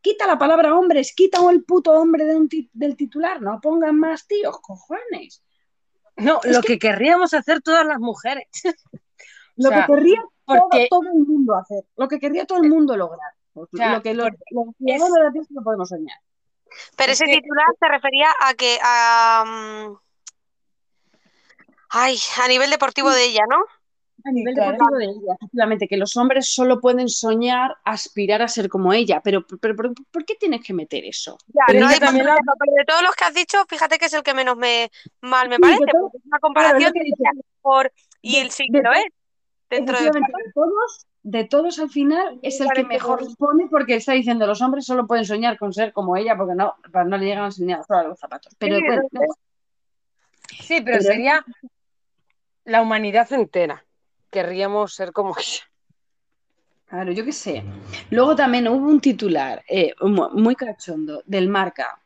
[0.00, 2.24] Quita la palabra hombres, quita el puto hombre
[2.72, 5.44] del titular, no pongan más tíos, cojones.
[6.24, 8.46] No, Es lo que- que querríamos hacer todas las mujeres.
[9.56, 12.62] Lo O sea, que querría porque- todo, todo el mundo hacer, lo que querría todo
[12.62, 13.32] el mundo lograr.
[13.52, 14.30] Pues sea, lo que los,
[14.78, 15.04] Tierra
[15.50, 16.16] no podemos soñar.
[16.96, 19.96] Pero Es ese que- titular se refería a que a mm,
[21.90, 23.62] ay, a nivel deportivo de ella, ¿no?
[24.24, 24.72] A nivel claro.
[24.72, 29.20] deportivo de ella, efectivamente, que los hombres solo pueden soñar, aspirar a ser como ella.
[29.22, 31.36] Pero, pero, pero ¿por qué tienes que meter eso?
[31.48, 34.22] Ya, Pero no también la- de todos los que has dicho, fíjate que es el
[34.22, 37.16] que menos me mal me Sí, parece, todo- porque es una comparación que dicho.
[37.20, 39.04] ella mejor y él sí que lo es.
[39.70, 40.12] Dentro de de
[40.54, 44.60] todos, de todos al final es el que mejor que- responde porque está diciendo los
[44.60, 47.46] hombres solo pueden soñar con ser como ella porque no, para no le llegan a
[47.46, 48.54] enseñar a los zapatos.
[48.58, 49.26] Pero Sí, bueno, no sé.
[50.62, 51.44] Sí, pero, Pero- sería
[52.64, 53.84] la humanidad entera.
[54.32, 55.62] Querríamos ser como ella.
[56.86, 57.62] Claro, yo qué sé.
[58.10, 61.98] Luego también hubo un titular eh, mu- muy cachondo del Marca.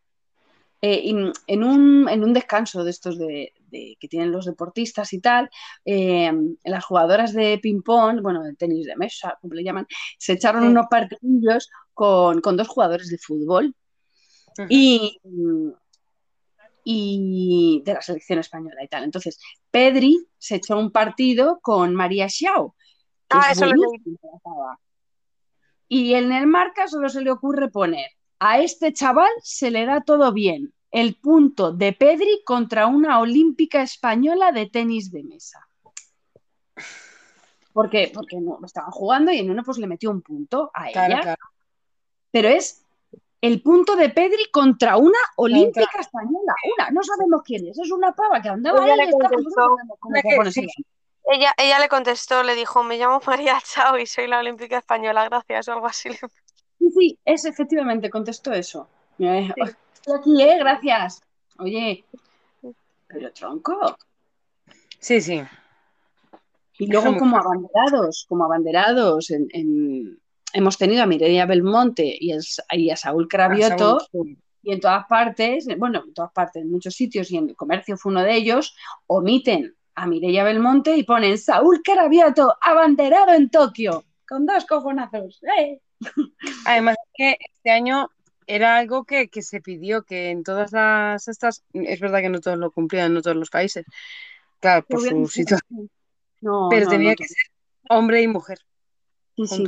[0.83, 1.11] eh,
[1.47, 5.49] en, un, en un descanso de estos de, de- que tienen los deportistas y tal,
[5.85, 6.31] eh,
[6.65, 9.87] las jugadoras de ping-pong, bueno, de tenis de mesa, como le llaman,
[10.19, 10.69] se echaron Sí.
[10.69, 13.75] unos partidillos con, con dos jugadores de fútbol
[14.69, 15.19] y,
[16.89, 19.03] y de la selección española y tal.
[19.03, 19.41] Entonces,
[19.73, 22.77] Pedri se echó un partido con María Xiao,
[23.29, 23.91] Ah, es eso lo.
[25.89, 28.07] Y en el marca solo se le ocurre poner
[28.39, 30.73] a este chaval se le da todo bien.
[30.93, 35.67] El punto de Pedri contra una olímpica española de tenis de mesa.
[37.73, 38.13] ¿Por qué?
[38.15, 41.23] Porque no, estaban jugando y en uno pues le metió un punto a Claro, ella.
[41.23, 41.43] claro.
[42.31, 42.86] Pero es
[43.41, 46.55] el punto de Pedri contra una olímpica española.
[46.77, 47.79] Una, no sabemos quién es.
[47.79, 49.77] Es una pava que andaba Ella ahí le contestó.
[50.45, 50.67] que sí.
[51.29, 55.25] Ella, ella le contestó, le dijo, me llamo María Chao y soy la olímpica española,
[55.29, 56.11] gracias, o algo así.
[56.79, 58.87] Sí, sí, es efectivamente, contestó eso.
[59.19, 59.49] Eh,
[59.95, 60.59] Estoy aquí, ¿eh?
[60.59, 61.23] Gracias.
[61.59, 62.05] Oye,
[63.09, 63.97] pero tronco.
[65.01, 65.43] Sí, sí.
[66.79, 70.21] Y luego como abanderados, como abanderados, en, en-
[70.57, 74.39] hemos tenido a Mireia Belmonte y, a Saúl Cravioto, Saúl.
[74.63, 77.99] y en todas partes, bueno, en todas partes, en muchos sitios, y en el comercio
[77.99, 78.75] fue uno de ellos,
[79.07, 85.41] omiten a Mireia Belmonte y ponen Saúl Cravioto, abanderado en Tokio, con dos cojonazos.
[85.59, 85.81] ¡Eh!
[86.67, 88.09] Además que este año
[88.47, 92.41] era algo que, que se pidió, que en todas las estas, es verdad que no
[92.41, 93.85] todos lo cumplían, no todos los países,
[94.61, 95.91] claro, por su situación,
[96.41, 97.53] No, pero no, tenía no, que ser
[97.91, 98.61] hombre y mujer.
[99.37, 99.67] Sí, sí.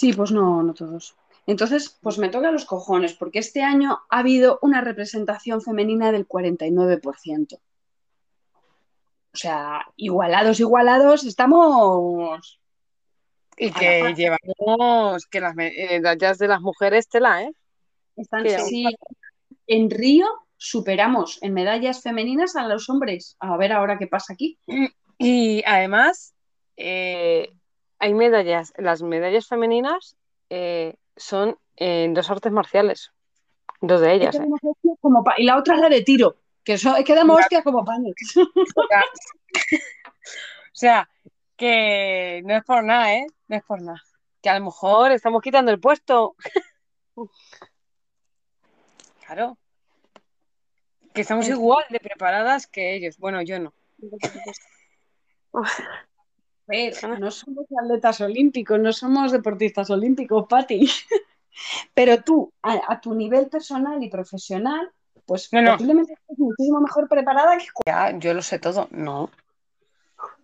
[0.00, 1.14] Sí, pues no, no todos.
[1.46, 6.26] Entonces, pues me toca los cojones, porque este año ha habido una representación femenina del
[6.26, 7.60] 49%.
[9.32, 12.58] O sea, igualados, igualados, estamos.
[13.58, 17.52] Y que llevamos, que las medallas de las mujeres tela, ¿eh?
[18.16, 18.86] Están, sí,
[19.66, 23.36] en Río superamos en medallas femeninas a los hombres.
[23.38, 24.58] A ver ahora qué pasa aquí.
[25.18, 26.32] Y además,
[26.78, 27.52] eh,
[28.00, 30.16] hay medallas, las medallas femeninas
[30.50, 33.12] eh, son en dos artes marciales,
[33.80, 34.94] dos de Es ellas, que ¿eh?
[35.00, 37.84] como y la otra es la de tiro, que eso, es que damos hostias como
[37.84, 38.14] panes.
[38.36, 38.44] O
[38.88, 39.02] sea,
[39.72, 41.10] o sea,
[41.56, 43.26] que no es por nada, ¿eh?
[43.48, 44.02] No es por nada.
[44.42, 46.34] Que a lo mejor estamos quitando el puesto.
[49.26, 49.56] Claro.
[51.14, 53.16] Que estamos Es- igual de preparadas que ellos.
[53.18, 53.72] Bueno, yo no.
[56.70, 60.88] A ver, no somos atletas olímpicos, no somos deportistas olímpicos, Pati.
[61.94, 64.90] Pero tú, a, a tu nivel personal y profesional,
[65.26, 65.72] pues No, no.
[65.72, 68.88] posiblemente estés muchísimo mejor preparada que Ya, yo lo sé todo.
[68.92, 69.30] No.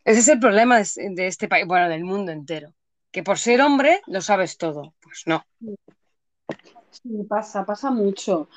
[0.04, 2.72] Ese es el problema de, de este país, bueno, del mundo entero.
[3.12, 4.94] Que por ser hombre lo sabes todo.
[5.00, 5.44] Pues no.
[6.90, 8.48] Sí, pasa, pasa mucho.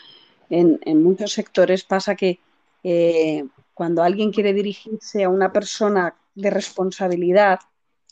[0.49, 2.39] En, en muchos sectores pasa que
[2.83, 7.59] eh, cuando alguien quiere dirigirse a una persona de responsabilidad,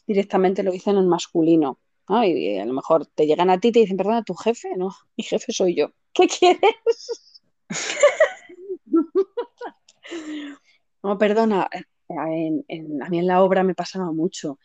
[0.06, 1.80] directamente lo dicen en masculino.
[2.10, 2.24] ¿no?
[2.24, 4.96] Y, a lo mejor te llegan a ti y te dicen, perdona, tu jefe, no,
[5.18, 5.92] mi jefe soy yo.
[6.13, 7.42] ¿Qué quieres?
[11.04, 11.68] no, perdona,
[12.10, 14.58] en- en- a mí en la obra me pasaba mucho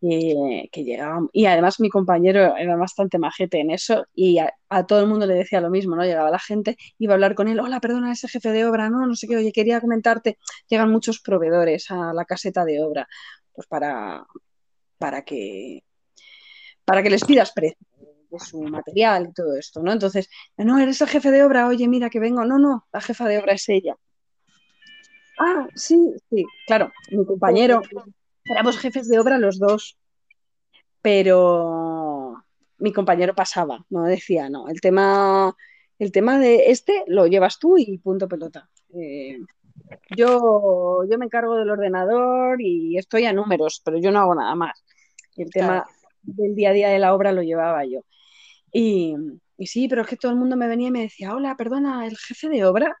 [0.00, 4.86] que, que llegaba, y además mi compañero era bastante majete en eso y a, a
[4.86, 6.04] todo el mundo le decía lo mismo, ¿no?
[6.04, 9.06] Llegaba la gente, iba a hablar con él, hola, perdona, ese jefe de obra, no,
[9.06, 13.08] no sé qué, oye, quería comentarte, llegan muchos proveedores a la caseta de obra,
[13.52, 14.24] pues para,
[14.98, 15.82] para que,
[16.84, 17.86] para que les pidas precio
[18.30, 19.92] de su material y todo esto, ¿no?
[19.92, 23.26] Entonces, no, eres el jefe de obra, oye, mira que vengo, no, no, la jefa
[23.26, 23.96] de obra es ella.
[25.40, 25.96] Ah, sí,
[26.28, 27.80] sí, claro, mi compañero,
[28.50, 29.98] éramos jefes de obra los dos,
[31.02, 32.42] pero
[32.78, 35.54] mi compañero pasaba, no decía, no, el tema,
[35.98, 38.68] el tema de este lo llevas tú y punto pelota.
[38.94, 39.38] Eh,
[40.10, 44.54] yo, yo me encargo del ordenador y estoy a números, pero yo no hago nada
[44.54, 44.84] más.
[45.36, 45.86] El tema
[46.22, 48.00] del día a día de la obra lo llevaba yo.
[48.72, 49.14] Y,
[49.56, 52.06] y sí, pero es que todo el mundo me venía y me decía, hola, perdona,
[52.06, 52.96] el jefe de obra.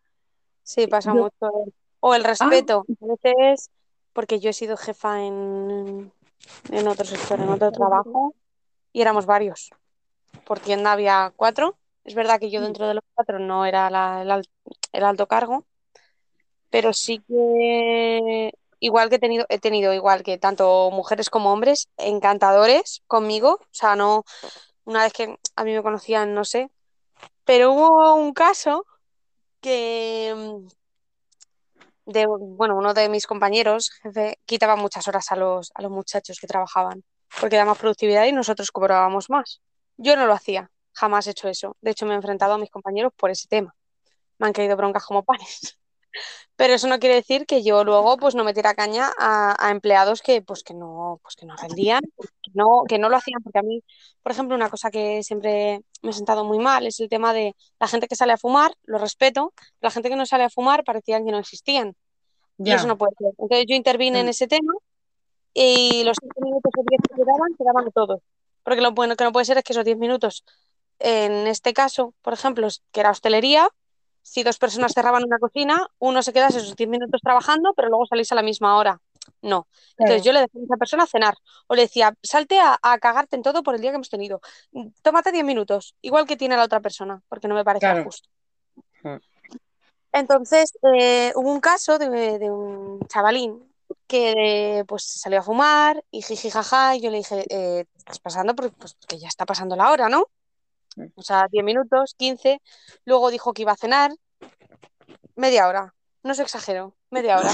[0.62, 1.72] Sí, pasa Yo- mucho.
[2.00, 2.84] O el Ah, respeto.
[3.02, 3.70] A veces,
[4.18, 6.12] porque yo he sido jefa en,
[6.72, 8.34] en otro sector, en otro trabajo,
[8.92, 9.70] y éramos varios.
[10.44, 11.78] Por tienda había cuatro.
[12.02, 13.94] Es verdad que yo dentro de los cuatro no era el,
[14.32, 14.48] al-
[14.92, 15.66] el alto cargo,
[16.68, 18.50] pero sí que
[18.80, 23.60] igual que he tenido, he tenido igual que tanto mujeres como hombres encantadores conmigo.
[23.60, 24.24] O sea, no,
[24.84, 26.70] una vez que a mí me conocían, no sé.
[27.44, 28.84] Pero hubo un caso
[29.60, 30.17] que
[32.08, 36.38] de, bueno, uno de mis compañeros, jefe, quitaba muchas horas a los, a los muchachos
[36.40, 37.04] que trabajaban,
[37.40, 39.60] porque da más productividad y nosotros cobrábamos más.
[39.98, 41.76] Yo no lo hacía, jamás he hecho eso.
[41.82, 43.74] De hecho, me he enfrentado a mis compañeros por ese tema.
[44.38, 45.78] Me han caído broncas como panes.
[46.56, 50.22] Pero eso no quiere decir que yo luego pues no metiera caña a, a empleados
[50.22, 53.60] que pues que no, pues que no rendían, que no, que no lo hacían, porque
[53.60, 53.82] a mí,
[54.22, 57.54] por ejemplo, una cosa que siempre me ha sentado muy mal es el tema de
[57.78, 60.82] la gente que sale a fumar, lo respeto, la gente que no sale a fumar
[60.82, 61.94] parecían que no existían.
[62.60, 63.28] Y eso no puede ser.
[63.38, 64.30] Entonces yo intervine en Mm.
[64.30, 64.72] ese tema
[65.54, 68.20] y los cinco minutos o diez que quedaban, quedaban todos.
[68.64, 70.44] Porque lo bueno que no puede ser es que esos diez minutos,
[70.98, 73.68] en este caso, por ejemplo, que era hostelería,
[74.28, 78.06] si dos personas cerraban una cocina, uno se quedase esos diez minutos trabajando, pero luego
[78.06, 79.00] salís a la misma hora.
[79.42, 79.68] No.
[79.96, 81.34] Entonces yo le decía a esa persona cenar
[81.66, 84.40] o le decía, salte a, a cagarte en todo por el día que hemos tenido.
[85.02, 88.04] Tómate diez minutos, igual que tiene la otra persona, porque no me Claro.
[88.04, 88.28] justo.
[89.02, 89.16] Mm.
[90.12, 93.62] Entonces, eh, hubo un caso de, de un chavalín
[94.06, 98.18] que pues salió a fumar y jiji jaja, y yo le dije, eh, ¿te estás
[98.18, 98.54] pasando?
[98.54, 100.26] Porque, pues, porque ya está pasando la hora, ¿no?
[100.98, 101.12] Mm.
[101.14, 102.60] O sea, 10 minutos, 15.
[103.04, 104.10] Luego dijo que iba a cenar
[105.36, 105.94] media hora.
[106.22, 107.50] No se exagero, media hora.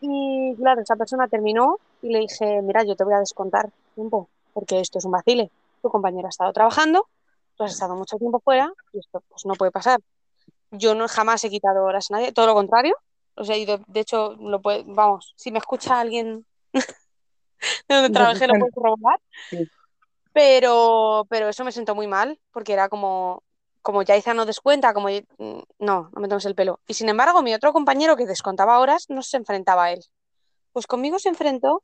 [0.00, 4.28] Y claro, esa persona terminó y le dije, mira, yo te voy a descontar tiempo,
[4.52, 5.50] porque esto es un vacile.
[5.82, 7.06] Tu compañero ha estado trabajando,
[7.56, 10.00] tú has estado mucho tiempo fuera y esto pues no puede pasar.
[10.70, 12.94] Yo no jamás he quitado horas a nadie, todo lo contrario.
[13.34, 16.82] O sea, y de, de hecho, lo puede, vamos, si me escucha alguien de
[17.88, 19.20] donde De trabajé, lo puedes robar.
[19.50, 19.68] Sí.
[20.38, 23.42] Pero, pero eso me sentó muy mal, porque era como,
[23.82, 26.78] como Yaiza no descuenta, como mm, no, no me tomes el pelo.
[26.86, 30.04] Y sin embargo, mi otro compañero que descontaba horas no se enfrentaba a él.
[30.72, 31.82] Pues conmigo se enfrentó,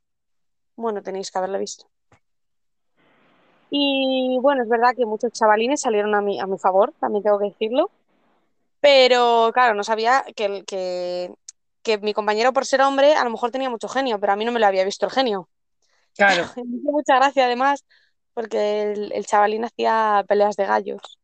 [0.77, 1.87] bueno, tenéis que haberlo visto.
[3.71, 7.39] Y bueno, es verdad que muchos chavalines salieron a mi, a mi favor, también tengo
[7.39, 7.91] que decirlo.
[8.79, 11.35] Pero claro, no sabía que, que,
[11.83, 14.45] que mi compañero, por ser hombre, a lo mejor tenía mucho genio, pero a mí
[14.45, 15.49] no me lo había visto el genio.
[16.15, 16.45] Claro.
[16.65, 17.83] Mucha gracia además,
[18.35, 21.17] porque el, el chavalín hacía peleas de gallos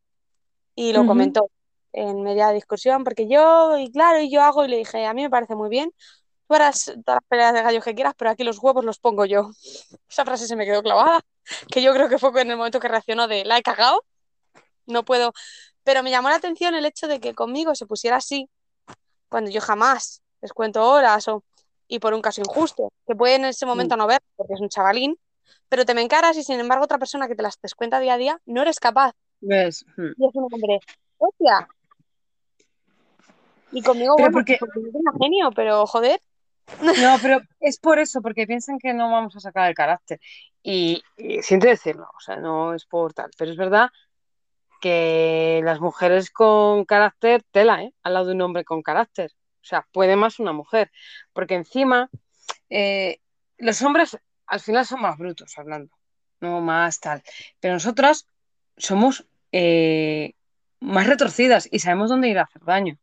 [0.74, 1.48] y lo comentó
[1.92, 5.22] en media discusión, porque yo, y claro, y yo hago, y le dije, a mí
[5.22, 5.92] me parece muy bien,
[6.48, 9.26] tú harás todas las peleas de gallos que quieras, pero aquí los huevos los pongo
[9.26, 9.50] yo.
[10.08, 11.20] Esa frase se me quedó clavada,
[11.70, 14.04] que yo creo que fue en el momento que reaccionó de, la he cagado,
[14.86, 15.32] no puedo.
[15.84, 18.48] Pero me llamó la atención el hecho de que conmigo se pusiera así,
[19.28, 21.44] cuando yo jamás les cuento horas o,
[21.88, 24.68] y por un caso injusto, que puede en ese momento no ver, porque es un
[24.68, 25.18] chavalín,
[25.68, 28.18] pero te me encaras y sin embargo otra persona que te las descuenta día a
[28.18, 29.14] día no eres capaz.
[29.40, 29.84] ¿Ves?
[29.96, 30.80] Y es un hombre,
[31.18, 31.68] hostia.
[33.72, 36.20] Y conmigo, Pero bueno, porque- porque yo tengo genio, pero joder,
[36.80, 40.20] No, pero es por eso, porque piensan que no vamos a sacar el carácter.
[40.62, 43.90] Y, y siento decirlo, o sea, no es por tal, pero es verdad
[44.80, 47.92] que las mujeres con carácter, tela, ¿eh?
[48.04, 49.32] Al lado de un hombre con carácter.
[49.60, 50.90] O sea, puede más una mujer.
[51.32, 52.08] Porque encima,
[52.70, 53.18] eh,
[53.58, 54.16] los hombres
[54.52, 55.90] al final son más brutos hablando,
[56.40, 57.22] no más tal.
[57.58, 58.26] Pero nosotras
[58.76, 60.34] somos eh,
[60.78, 62.98] más retorcidas y sabemos dónde ir a hacer daño.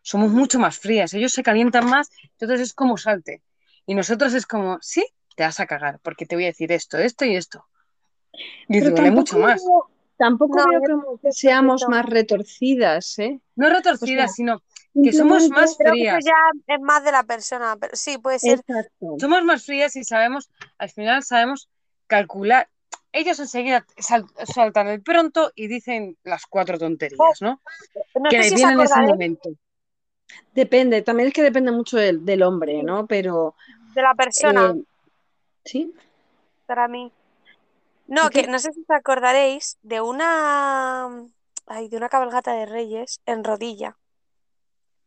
[0.00, 3.42] Somos mucho más frías, ellos se calientan más, entonces es como salte.
[3.84, 6.96] Y nosotros es como, sí, te vas a cagar, porque te voy a decir esto,
[6.96, 7.66] esto y esto.
[8.66, 9.62] Y Pero duele mucho tampoco, más.
[10.16, 13.38] tampoco No, veo como que seamos más retorcidas, ¿eh?
[13.54, 14.62] No retorcidas, O sea, sino
[15.02, 16.24] que somos más Creo que eso frías.
[16.24, 18.60] ya es más de la persona, pero sí, puede ser.
[18.60, 19.16] Exacto.
[19.18, 21.68] Somos más frías y sabemos, al final sabemos
[22.06, 22.68] calcular.
[23.12, 27.60] Ellos enseguida sal- saltan el pronto y dicen las cuatro tonterías, ¿no?
[28.14, 29.50] No que sé les si os vienen en ese momento.
[30.54, 33.06] Depende, también es que depende mucho del, del hombre, ¿no?
[33.06, 33.54] Pero
[33.94, 34.82] de la persona, eh,
[35.64, 35.94] sí,
[36.66, 37.12] para mí.
[38.08, 41.08] No, que no sé si os acordaréis de una.
[41.66, 43.96] Ay, de una cabalgata de reyes en rodilla.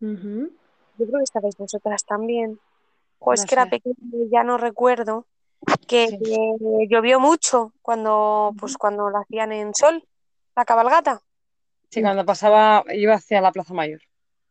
[0.01, 0.49] Ujú.
[0.97, 2.59] Yo creo que estabais vosotras también.
[3.19, 3.69] O es No que era sé.
[3.71, 5.25] pequeña y ya no recuerdo.
[5.87, 6.87] Que Sí.
[6.89, 10.03] llovió mucho cuando, pues, cuando la hacían en sol,
[10.55, 11.21] la cabalgata.
[11.89, 14.01] Sí, cuando pasaba, iba hacia la Plaza Mayor.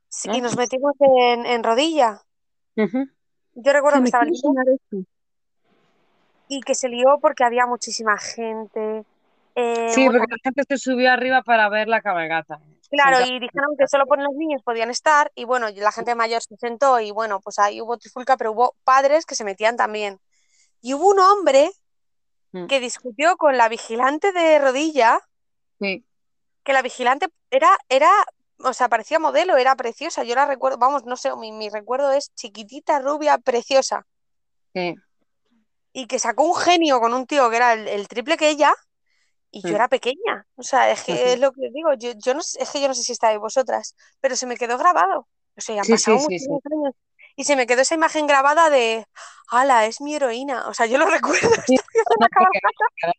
[0.08, 0.36] Sí, ¿No?
[0.36, 2.20] Y nos metimos en, en rodilla.
[2.76, 3.08] Ujú.
[3.54, 5.10] Yo recuerdo Se que me estaba quiere lindo sonar esto.
[6.48, 9.04] y que se lió porque había muchísima gente.
[9.54, 12.60] Eh, Sí, porque la gente se subió arriba para ver la cabalgata.
[12.90, 16.42] Claro, y dijeron que solo por los niños podían estar y bueno, la gente mayor
[16.42, 20.18] se sentó y bueno, pues ahí hubo trifulca, pero hubo padres que se metían también.
[20.80, 21.70] Y hubo un hombre
[22.50, 22.66] Mm.
[22.66, 25.20] que discutió con la vigilante de rodilla,
[25.78, 26.02] Sí,
[26.64, 28.10] que la vigilante era, era,
[28.64, 30.24] o sea, parecía modelo, era preciosa.
[30.24, 34.06] Yo la recuerdo, vamos, no sé, mi, mi recuerdo es chiquitita, rubia, preciosa.
[34.74, 34.94] sí.
[35.92, 38.72] Y que sacó un genio con un tío que era el, el triple que ella
[39.50, 39.76] y yo Mm.
[39.76, 40.46] era pequeña.
[40.56, 42.88] O sea, es que es lo que digo, yo, yo no sé- es que yo
[42.88, 45.28] no sé si estáis vosotras, pero se me quedó grabado.
[45.56, 46.94] O sea, ya han Sí, pasado sí, sí, muchísimos años
[47.36, 49.04] y se me quedó esa imagen grabada de,
[49.50, 50.68] ala, es mi heroína.
[50.68, 51.48] O sea, yo lo recuerdo.
[51.66, 51.76] Sí,
[52.18, 52.58] no, porque
[53.00, 53.14] claro,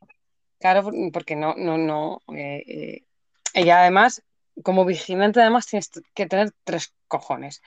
[0.60, 2.22] claro, por- porque no, no, no.
[2.36, 3.06] eh, eh,
[3.54, 4.24] ella además,
[4.64, 7.62] como vigilante, además tienes que tener tres cojones,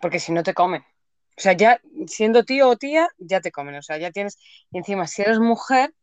[0.00, 0.82] porque si no te comen.
[1.38, 3.76] O sea, ya siendo tío o tía, ya te comen.
[3.76, 4.38] O sea, ya tienes,
[4.72, 5.94] y encima, si eres mujer,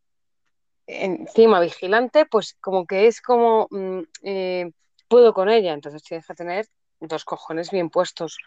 [0.88, 4.72] encima vigilante, pues como que es como, mm, eh,
[5.08, 6.68] puedo con ella, entonces tienes que tener
[7.00, 8.38] dos cojones bien puestos,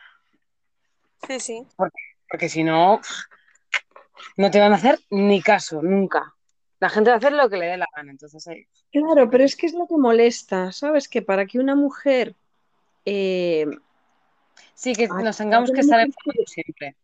[1.26, 1.66] Sí, sí.
[2.28, 3.00] porque si no,
[4.36, 6.34] no te van a hacer ni caso, nunca.
[6.80, 8.64] La gente va a hacer lo que le dé la gana, entonces ahí.
[8.92, 11.08] Claro, pero es que es lo que molesta, ¿sabes?
[11.08, 12.36] Que para que una mujer
[13.04, 13.66] eh,
[14.74, 16.94] Sí, que Ay, nos tengamos que estar enfadando siempre.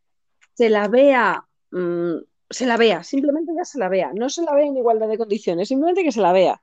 [0.54, 2.18] se la vea, mm,
[2.54, 5.18] se la vea, simplemente ya se la vea, no se la vea en igualdad de
[5.18, 6.62] condiciones, simplemente que se la vea.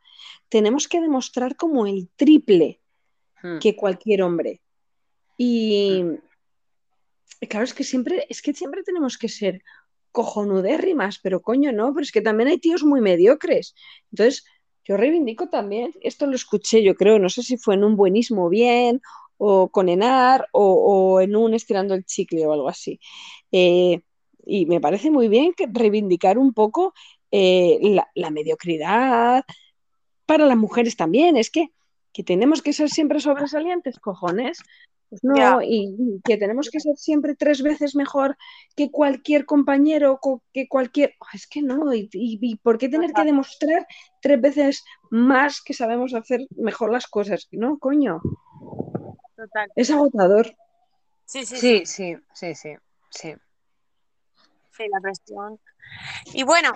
[0.50, 2.80] Tenemos que demostrar como el triple
[3.44, 3.58] Hmm.
[3.60, 4.62] que cualquier hombre.
[5.38, 6.04] Y
[7.42, 9.64] y claro, es que siempre, es que siempre tenemos que ser
[10.12, 13.74] cojonudérrimas, pero coño, no, pero es que también hay tíos muy mediocres.
[14.12, 14.46] Entonces,
[14.86, 18.48] yo reivindico también, esto lo escuché, yo creo, no sé si fue en un buenismo
[18.50, 19.02] bien,
[19.38, 23.00] o con Enar, o, o en un estirando el chicle o algo así.
[23.52, 24.02] Eh,
[24.46, 26.94] y me parece muy bien que reivindicar un poco
[27.32, 29.44] eh, la, la mediocridad
[30.26, 31.38] para las mujeres también.
[31.38, 31.70] Es que,
[32.14, 34.60] que tenemos que ser siempre sobresalientes, cojones.
[35.10, 38.38] Pues no, y, y que tenemos que ser siempre tres veces mejor
[38.78, 41.16] que cualquier compañero, co- que cualquier...
[41.20, 43.86] Oh, es que no, y, y- y ¿por qué tener que demostrar
[44.22, 47.50] tres veces más que sabemos hacer mejor las cosas?
[47.52, 48.22] No, coño,
[49.36, 49.70] Total.
[49.76, 50.56] es agotador.
[51.26, 52.16] Sí, sí, Sí, sí.
[52.34, 52.70] sí, sí,
[53.10, 53.34] sí,
[54.76, 54.84] sí.
[54.92, 55.60] La presión.
[56.34, 56.72] Y bueno,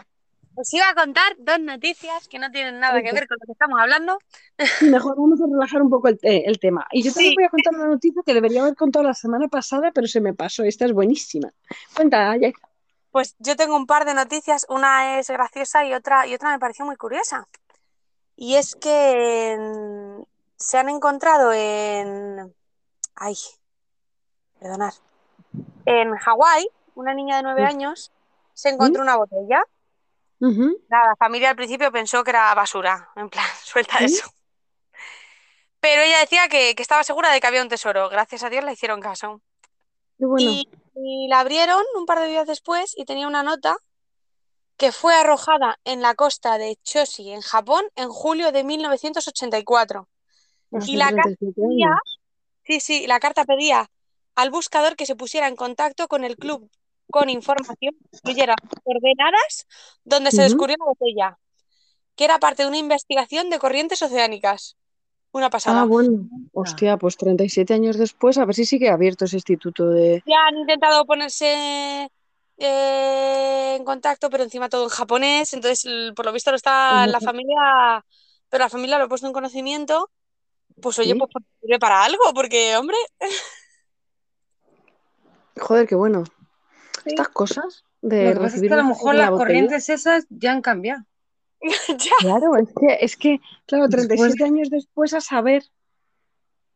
[0.55, 3.51] os iba a contar dos noticias que no tienen nada que ver con lo que
[3.51, 4.17] estamos hablando.
[4.81, 6.85] Mejor vamos a relajar un poco el, el tema.
[6.91, 7.35] Y yo también Sí.
[7.35, 10.33] voy a contar una noticia que debería haber contado la semana pasada, pero se me
[10.33, 10.63] pasó.
[10.63, 11.51] Esta es buenísima.
[11.95, 12.51] Cuenta, ya.
[13.11, 16.59] Pues yo tengo un par de noticias, una es graciosa y otra, y otra me
[16.59, 17.47] pareció muy curiosa.
[18.35, 20.25] Y es que en-
[20.57, 22.53] se han encontrado en...
[23.15, 23.35] Ay,
[24.59, 24.93] perdonad.
[25.85, 27.67] En Hawái, una niña de nueve Mm.
[27.67, 28.11] años
[28.53, 29.63] se encontró una botella.
[30.39, 34.29] Nada, la familia al principio pensó que era basura, en plan, suelta eso.
[35.79, 38.09] Pero ella decía que, que estaba segura de que había un tesoro.
[38.09, 39.41] Gracias a Dios le hicieron caso.
[40.17, 40.49] Qué bueno.
[40.49, 43.77] Y, y la abrieron un par de días después y tenía una nota
[44.77, 50.07] que fue arrojada en la costa de Choshi, en Japón, en julio de 1984.
[50.73, 51.99] Hace y la 37 pedía-.
[52.63, 53.89] Sí, sí, la carta pedía
[54.35, 56.69] al buscador que se pusiera en contacto con el club
[57.11, 59.67] con información que incluyera coordenadas
[60.03, 61.37] donde se descubrió la botella,
[62.15, 64.77] que era parte de una investigación de corrientes oceánicas.
[65.31, 65.81] Una pasada.
[65.81, 66.29] Ah, bueno.
[66.53, 70.23] Hostia, pues 37 años después, a ver si sigue abierto ese instituto de...
[70.25, 72.09] Ya han intentado ponerse
[72.57, 75.53] eh, en contacto, pero encima todo en japonés.
[75.53, 75.85] Entonces,
[76.15, 77.07] por lo visto, lo está Ajá.
[77.07, 78.05] la familia,
[78.49, 80.09] pero la familia lo ha puesto en conocimiento.
[80.81, 81.19] Pues oye, Sí.
[81.19, 81.29] pues
[81.61, 82.97] sirve para algo, porque, hombre,
[85.57, 86.23] Joder, qué bueno.
[87.05, 87.11] Sí.
[87.11, 89.37] Estas cosas Lo de que pasa es que a lo mejor las botella.
[89.45, 91.03] corrientes esas ya han cambiado.
[91.87, 95.63] ya, Claro, es que, es que, claro, Después- 37 años después a saber,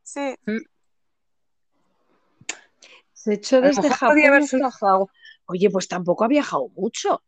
[0.04, 0.36] sí.
[3.14, 5.08] se echó lo desde Japón podía haber hasta Hawái.
[5.46, 7.16] Oye, pues tampoco ha viajado mucho.
[7.16, 7.22] O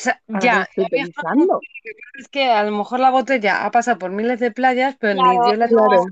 [0.00, 1.60] sea, Ahora ya, estoy pensando.
[2.18, 5.20] es que a lo mejor la botella ha pasado por miles de playas, pero ni
[5.22, 6.04] Claro, dio la Claro.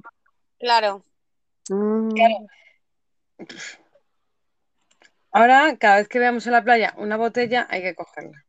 [0.59, 1.05] Claro.
[1.69, 2.09] Mm,
[5.37, 8.43] Ahora, cada vez que veamos en la playa una botella, hay que cogerla.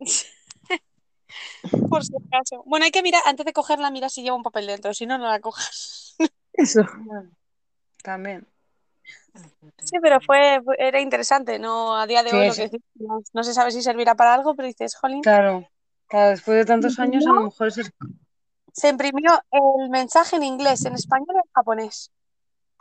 [1.88, 2.64] Por si acaso.
[2.66, 5.18] Bueno, hay que mirar, antes de cogerla, mira si lleva un papel dentro, si no,
[5.18, 6.16] no la cojas.
[6.52, 6.80] Eso.
[8.02, 8.44] También.
[9.78, 11.96] Sí, pero fue, era interesante, ¿no?
[11.96, 12.70] A día de Sí, hoy lo sí.
[12.70, 15.22] que no, no se sabe si servirá para algo, pero dices, jolín.
[15.22, 15.68] Claro,
[16.08, 17.92] claro, después de tantos años, a lo mejor es
[18.72, 22.10] Se imprimió el mensaje en inglés, en español y en japonés.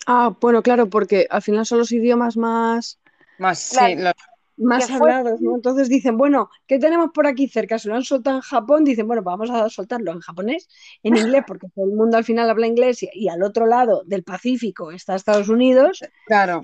[0.07, 2.97] Ah, bueno, claro, porque al final son los idiomas más,
[3.41, 3.87] más, Claro.
[3.87, 4.11] sí, lo-
[4.57, 5.55] más fue- hablados, ¿no?
[5.55, 7.79] Entonces dicen, bueno, ¿qué tenemos por aquí cerca?
[7.79, 10.67] Si lo han soltado en Japón, dicen, bueno, pues vamos a soltarlo en japonés,
[11.01, 14.03] en inglés, porque todo el mundo al final habla inglés y, y al otro lado
[14.05, 16.61] del Pacífico está Estados Unidos, claro,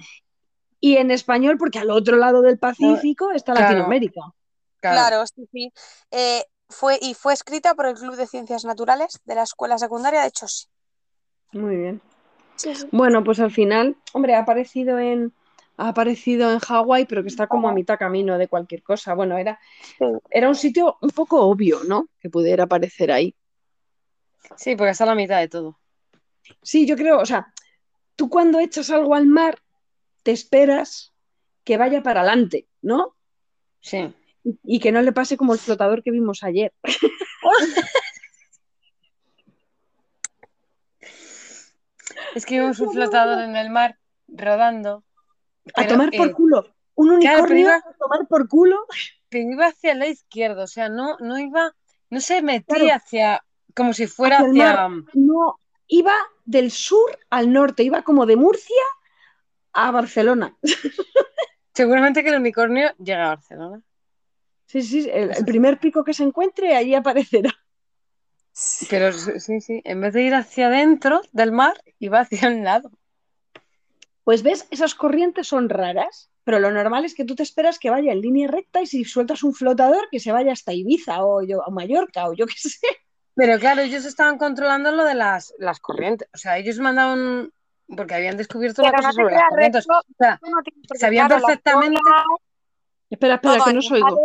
[0.80, 3.68] y en español porque al otro lado del Pacífico está Claro.
[3.70, 4.22] Latinoamérica.
[4.80, 4.96] claro.
[5.08, 5.74] Claro, sí, sí.
[6.12, 10.22] Eh, fue, y fue escrita por el Club de Ciencias Naturales de la Escuela Secundaria
[10.22, 10.68] de Chosi.
[11.54, 12.02] Muy bien.
[12.58, 12.88] Sí, sí.
[12.92, 15.34] Bueno, pues al final, hombre, ha aparecido en
[15.78, 19.14] ha aparecido en Hawái, pero que está como a mitad camino de cualquier cosa.
[19.14, 19.60] Bueno, era,
[20.30, 22.10] era un sitio un poco obvio, ¿no?
[22.20, 23.36] Que pudiera aparecer ahí.
[24.56, 25.80] Sí, porque está a la mitad de todo.
[26.62, 27.54] Sí, yo creo, o sea,
[28.16, 29.60] tú cuando echas algo al mar,
[30.24, 31.14] te esperas
[31.64, 33.16] que vaya para adelante, ¿no?
[33.82, 34.14] Sí.
[34.44, 36.74] Y, y que no le pase como el flotador que vimos ayer.
[42.36, 43.98] Es que vimos un flotador en el mar
[44.28, 45.04] rodando.
[45.76, 46.74] A tomar por eh, culo.
[46.96, 48.86] Un unicornio iba- a tomar por culo.
[49.30, 51.76] pero iba hacia el lado izquierdo, o sea, no, no iba,
[52.10, 52.94] no se metía Claro.
[52.96, 53.44] hacia,
[53.76, 54.88] como si fuera Hacia.
[55.14, 56.16] No, iba
[56.46, 58.84] del sur al norte, iba como de Murcia
[59.74, 60.56] a Barcelona.
[61.74, 63.82] seguramente que el unicornio llega a Barcelona.
[64.66, 67.54] Sí, sí, el, el primer pico que se encuentre, ahí aparecerá.
[68.90, 72.64] Pero sí, sí, sí, en vez de ir hacia adentro del mar, iba hacia un
[72.64, 72.92] lado.
[74.28, 77.90] Pues ves, esas corrientes son raras, pero lo normal es que tú te esperas que
[77.90, 81.42] vaya en línea recta y si sueltas un flotador, que se vaya hasta Ibiza o,
[81.44, 82.86] yo, o Mallorca o yo qué sé.
[83.36, 86.28] Pero claro, ellos estaban controlando lo de las, las corrientes.
[86.34, 87.54] O sea, ellos mandaban,
[87.96, 89.88] porque habían descubierto la Pero cosa no sobre las corrientes.
[89.88, 92.02] recto, O sea, no sabían claro, perfectamente-
[93.10, 94.20] Espera, espera, que no os oigo.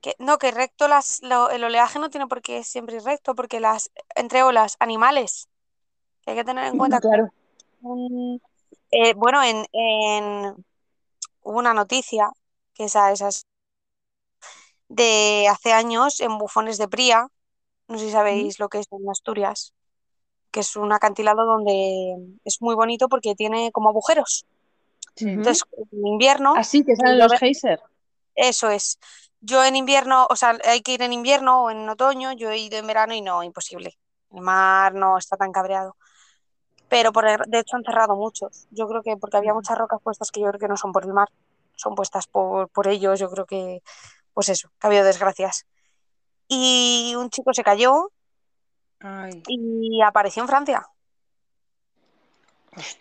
[0.00, 3.36] que, no, que recto las, lo- el oleaje no tiene por qué siempre ir recto,
[3.36, 5.46] porque las, entre olas, animales,
[6.22, 7.28] que hay que tener en cuenta que Claro.
[7.82, 8.42] un-
[8.90, 10.54] eh, bueno, en, en-
[11.42, 12.30] hubo una noticia,
[12.74, 13.46] que esa, esas
[14.88, 17.26] de hace años en Bufones de Pría,
[17.88, 19.72] no sé si sabéis lo que es en Asturias,
[20.50, 24.46] que es un acantilado donde es muy bonito porque tiene como agujeros.
[25.16, 27.82] Entonces, en invierno, Así que salen los geysers.
[28.34, 28.98] eso es.
[29.40, 32.58] Yo en invierno, o sea, hay que ir en invierno o en otoño, yo he
[32.58, 33.98] ido en verano y no, imposible.
[34.32, 35.96] El mar no está tan cabreado.
[36.88, 38.66] Pero por el- de hecho han cerrado muchos.
[38.70, 41.04] Yo creo que porque había muchas rocas puestas que yo creo que no son por
[41.04, 41.28] el mar,
[41.76, 43.20] son puestas por, por ellos.
[43.20, 43.82] Yo creo que,
[44.34, 45.66] pues eso, que ha habido desgracias.
[46.48, 48.10] Y un chico se cayó
[49.00, 50.86] ay, y apareció en Francia.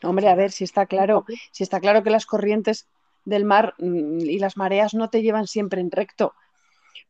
[0.03, 2.87] Hombre, a ver, si está claro, si está claro que las corrientes
[3.25, 6.33] del mar mm, y las mareas no te llevan siempre en recto,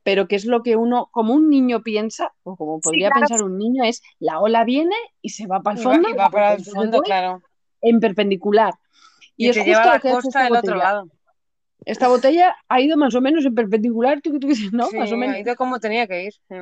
[0.05, 3.21] pero que es lo que uno, como un niño piensa, o como podría claro.
[3.21, 6.09] pensar un niño, es la ola viene y se va para el y va, fondo,
[6.09, 7.41] y va para el fondo, claro.
[7.81, 8.75] en perpendicular.
[9.35, 11.09] Y, es te justo lleva la que costa del otro lado.
[11.85, 14.85] Esta botella ha ido más o menos en perpendicular, tú, tú dices, ¿no?
[14.85, 15.37] Sí, más o menos.
[15.37, 16.33] ha ido como tenía que ir.
[16.33, 16.55] sí.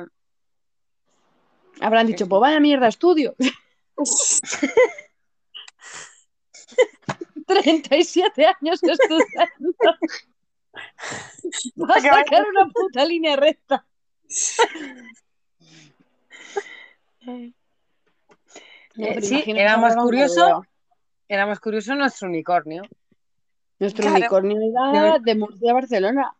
[1.82, 2.28] Habrán Sí, dicho, sí.
[2.30, 3.34] pues vaya mierda, estudio.
[7.46, 9.74] 37 años estudiando.
[11.76, 13.86] Va a sacar una puta línea recta.
[18.96, 20.64] Eh, sí, era más curioso,
[21.26, 22.82] era más curioso nuestro unicornio,
[23.80, 24.18] Nuestro Claro.
[24.18, 24.58] unicornio
[24.92, 26.36] era de Murcia a Barcelona.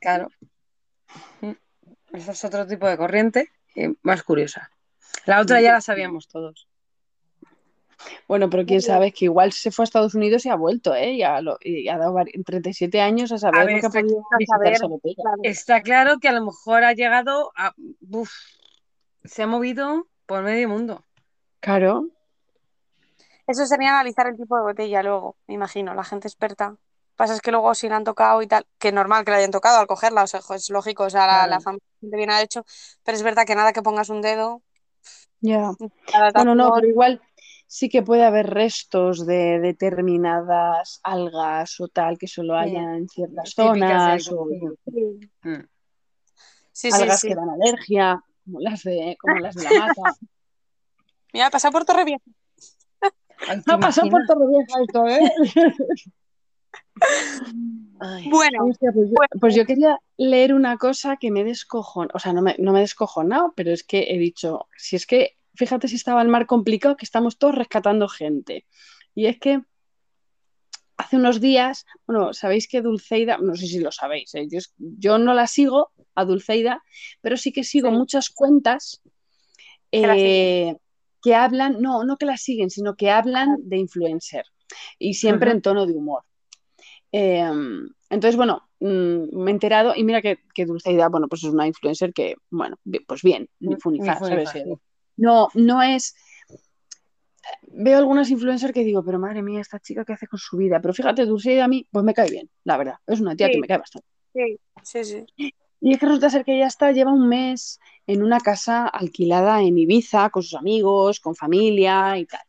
[0.00, 0.28] claro.
[2.12, 4.70] Ese es otro tipo de corriente, eh, más curiosa.
[5.24, 6.68] La otra ya la sabíamos todos.
[8.28, 10.94] Bueno, pero quién sabe, es que igual se fue a Estados Unidos y ha vuelto,
[10.94, 11.12] ¿eh?
[11.12, 13.86] Y ha, lo- y ha dado vari- 37 años a saber A ver, lo que
[13.86, 15.36] ha está- podido visitar saber, claro.
[15.42, 17.72] Está claro que a lo mejor ha llegado a...
[18.10, 18.30] uf,
[19.24, 21.04] se ha movido por medio mundo.
[21.60, 22.08] Claro.
[23.46, 26.76] Eso sería analizar el tipo de botella luego, me imagino, la gente experta.
[27.14, 29.50] Pasa es que luego si la han tocado y tal, que normal que la hayan
[29.52, 31.50] tocado al cogerla, o sea, es lógico, o sea, la, Claro.
[31.50, 32.64] la familia bien ha hecho,
[33.04, 34.62] pero es verdad que nada que pongas un dedo.
[35.40, 35.70] Ya.
[36.12, 37.20] la Bueno, no, pero igual
[37.66, 42.60] sí que puede haber restos de determinadas algas o tal que solo Sí.
[42.60, 44.46] hayan en ciertas zonas o.
[44.46, 45.68] Mm.
[46.72, 47.28] Sí, sí, algas sí.
[47.28, 50.02] que dan alergia, como las de, como las de la mata.
[51.32, 52.22] Mira, pasa por Torrevieja.
[53.48, 54.26] Ay, ¿te Ha pasado por?
[54.26, 55.32] Torrevieja esto, ¿eh?
[58.00, 62.18] Ay, Bueno, Hostia, pues, yo, pues yo quería leer una cosa que me descojon, o
[62.18, 65.36] sea, no me, no me he descojonado, pero es que he dicho, si es que,
[65.56, 68.66] fíjate si estaba el mar complicado, que estamos todos rescatando gente.
[69.14, 69.62] Y es que
[70.96, 74.48] hace unos días, bueno, sabéis que Dulceida, no sé si lo sabéis, ¿eh?
[74.78, 76.82] yo, no la sigo a Dulceida,
[77.20, 77.96] pero sí que sigo Sí.
[77.96, 79.02] muchas cuentas
[79.92, 80.74] eh,
[81.22, 84.44] que hablan, no, no que la siguen, sino que hablan de influencer
[84.98, 86.22] y siempre en tono de humor.
[87.12, 87.50] Eh,
[88.10, 91.66] entonces, bueno, mm, me he enterado y mira que, que Dulceida, bueno, pues es una
[91.66, 92.76] influencer que, bueno,
[93.06, 94.50] pues bien, ni Ni fu ni fa, fu ni ¿sabes?
[95.16, 96.14] No, no es...
[97.68, 100.80] Veo algunas influencers que digo, pero madre mía, esta chica, ¿qué hace con su vida?
[100.80, 102.96] Pero fíjate, Dulceida a mí, pues me cae bien, la verdad.
[103.06, 104.08] Es una tía que me cae bastante.
[104.32, 105.04] sí, sí,
[105.36, 105.54] sí.
[105.80, 109.62] Y es que resulta ser que ella está, lleva un mes en una casa alquilada
[109.62, 112.40] en Ibiza con sus amigos, con familia y tal.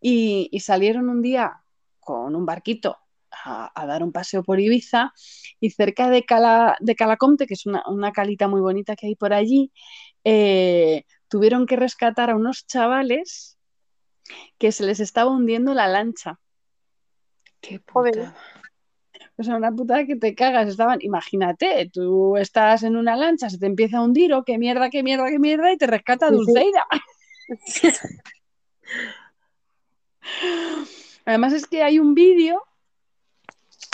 [0.00, 1.62] Y, y salieron un día
[2.00, 2.98] con un barquito
[3.30, 5.12] a, a dar un paseo por Ibiza
[5.60, 9.16] y cerca de, Cala, de Calaconte, que es una, una calita muy bonita que hay
[9.16, 9.72] por allí,
[10.24, 13.56] eh, tuvieron que rescatar a unos chavales
[14.58, 16.38] que se les estaba hundiendo la lancha.
[17.62, 18.12] Qué Joder.
[18.12, 18.36] putada.
[19.38, 20.68] O sea, una putada que te cagas.
[20.68, 24.90] Estaban, imagínate, tú estás en una lancha, se te empieza a hundir, o qué mierda,
[24.90, 26.36] qué mierda, qué mierda, y te rescata Sí, sí.
[26.36, 26.84] Dulceida.
[31.24, 32.62] Además es que hay un vídeo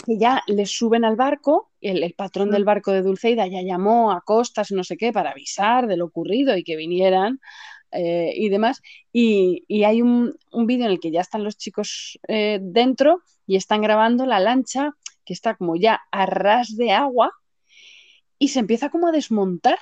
[0.09, 4.11] que ya les suben al barco, el, el patrón del barco de Dulceida ya llamó
[4.11, 7.39] a Costas, no sé qué, para avisar de lo ocurrido y que vinieran
[7.91, 8.81] eh, y demás.
[9.13, 13.21] Y, y hay un, un vídeo en el que ya están los chicos eh, dentro
[13.45, 14.93] y están grabando la lancha
[15.25, 17.31] que está como ya a ras de agua
[18.39, 19.77] y se empieza como a desmontar.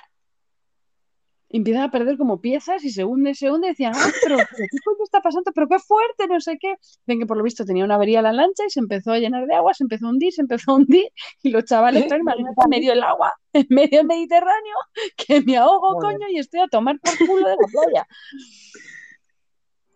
[1.50, 3.68] Empiezan a perder como piezas y se hunde, se hunde.
[3.68, 5.50] Y decían, ah, pero, pero ¿qué coño está pasando?
[5.54, 6.74] Pero qué fuerte, no sé qué.
[7.06, 9.46] Ven que por lo visto tenía una avería la lancha y se empezó a llenar
[9.46, 11.08] de agua, se empezó a hundir, se empezó a hundir.
[11.42, 14.76] Y los chavales, imagínate, en medio del agua, en medio del Mediterráneo,
[15.16, 18.08] que me ahogo, coño, y estoy a tomar por culo de la playa.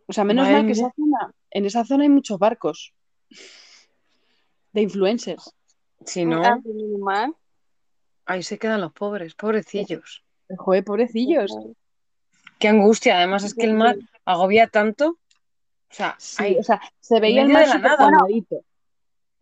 [0.06, 2.94] O sea, menos Madre mal que esa zona, en esa zona hay muchos barcos
[4.72, 5.54] de influencers.
[6.04, 7.36] Si Ah, no,
[8.26, 10.24] ahí se quedan los pobres, pobrecillos.
[10.56, 11.56] Joder, pobrecillos.
[12.58, 13.16] Qué angustia.
[13.18, 15.10] Además es que el mar agobia tanto.
[15.10, 18.10] O sea, Sí, ay, o sea, se veía el mar de la súper nada.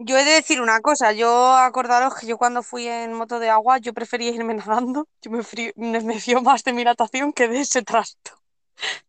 [0.02, 3.50] Yo he de decir una cosa, yo acordaros que yo cuando fui en moto de
[3.50, 7.32] agua, yo prefería irme nadando, yo me, frí- me, me fío más de mi natación
[7.34, 8.32] que de ese trasto.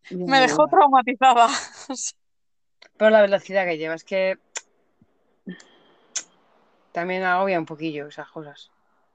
[0.10, 1.48] Me dejó traumatizada.
[2.98, 4.38] pero la velocidad que lleva es que
[6.92, 8.70] también agobia un poquillo esas cosas.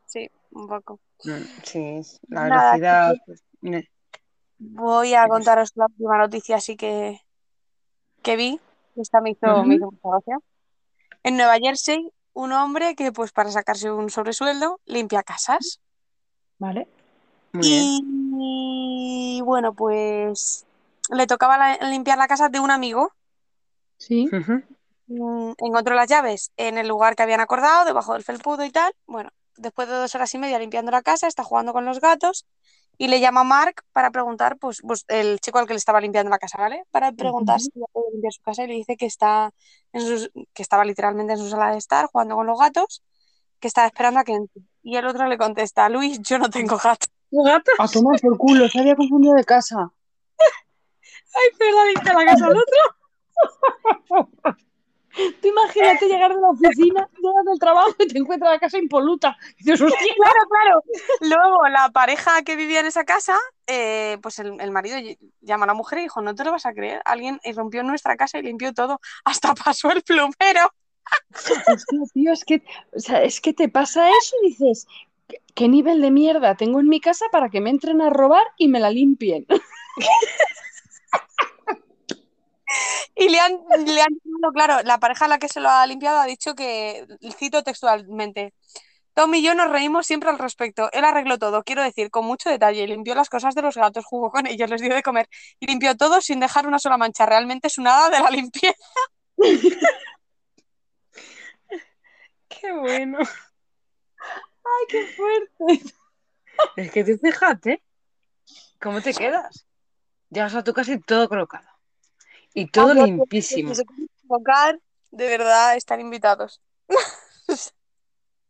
[0.06, 1.00] Sí, un poco.
[1.24, 3.14] Mm, Sí, la Nada, velocidad.
[3.26, 3.90] pues, ne-
[4.58, 7.20] Voy a contaros la última noticia así que,
[8.22, 8.60] que vi.
[8.96, 10.38] Esta me hizo, me hizo mucha gracia.
[11.22, 15.80] En Nueva Jersey, un hombre que pues para sacarse un sobresueldo limpia casas.
[16.58, 16.88] Vale.
[17.52, 18.00] Muy bien.
[18.38, 20.64] Y bueno, pues
[21.10, 23.12] le tocaba la- limpiar la casa de un amigo.
[23.98, 24.28] Sí.
[25.08, 28.92] Mm, Encontró las llaves en el lugar que habían acordado, debajo del felpudo y tal.
[29.06, 32.46] Bueno, después de dos horas y media limpiando la casa, está jugando con los gatos
[32.98, 36.00] y le llama a Mark para preguntar, pues, pues el chico al que le estaba
[36.00, 36.84] limpiando la casa, ¿vale?
[36.90, 39.52] Para preguntar si ya puede limpiar su casa y le dice que está
[39.92, 43.02] en sus- que estaba literalmente en su sala de estar jugando con los gatos,
[43.60, 44.62] que estaba esperando a que entre.
[44.82, 47.06] Y el otro le contesta, Luis, yo no tengo gato.
[47.30, 47.70] ¿Tu gato?
[47.78, 49.90] A tomar por culo, se había confundido de casa.
[51.34, 54.56] Ay, pero limpia la casa al otro.
[55.16, 59.36] Tú imagínate llegar de la oficina, llegas del trabajo y te encuentras la casa impoluta.
[59.58, 60.14] Y dices, hostia.
[60.16, 60.82] Claro, claro.
[61.20, 65.64] Luego la pareja que vivía en esa casa, eh, pues el, el marido ll- llama
[65.64, 68.16] a la mujer y dijo, no te lo vas a creer, alguien irrumpió en nuestra
[68.16, 70.72] casa y limpió todo, hasta pasó el plumero.
[71.32, 72.62] Hostia, tío, es que,
[72.94, 74.86] o sea, es que te pasa eso y dices,
[75.28, 78.44] ¿qué, qué nivel de mierda tengo en mi casa para que me entren a robar
[78.58, 79.46] y me la limpien?
[83.14, 84.18] Y le han, le han
[84.52, 87.06] claro, la pareja a la que se lo ha limpiado ha dicho que,
[87.38, 88.52] cito textualmente,
[89.14, 90.90] Tom y yo nos reímos siempre al respecto.
[90.92, 92.86] Él arregló todo, quiero decir, con mucho detalle.
[92.86, 95.26] Limpió las cosas de los gatos, jugó con ellos, les dio de comer
[95.58, 97.24] y limpió todo sin dejar una sola mancha.
[97.24, 98.76] Realmente es un hada de la limpieza.
[102.48, 103.18] Qué bueno.
[104.18, 105.94] ¡Ay, qué fuerte!
[106.76, 107.82] Es que tú fíjate
[108.80, 109.66] cómo te quedas.
[110.30, 111.75] Llegas a tu casa y todo colocado.
[112.56, 113.68] Y todo limpísimo.
[113.68, 114.80] Si se quieren equivocar,
[115.10, 116.62] de verdad están invitados.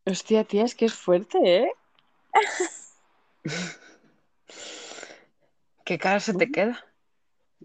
[0.06, 1.72] Hostia, tía, es que es fuerte, ¿eh?
[5.84, 6.84] ¿Qué cara se te queda?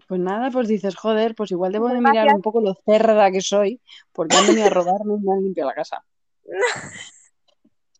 [0.08, 3.40] Pues nada, pues dices, joder, pues igual debo de mirar un poco lo cerda que
[3.40, 3.80] soy,
[4.12, 6.04] porque han venido a robarme y me han limpiado la casa.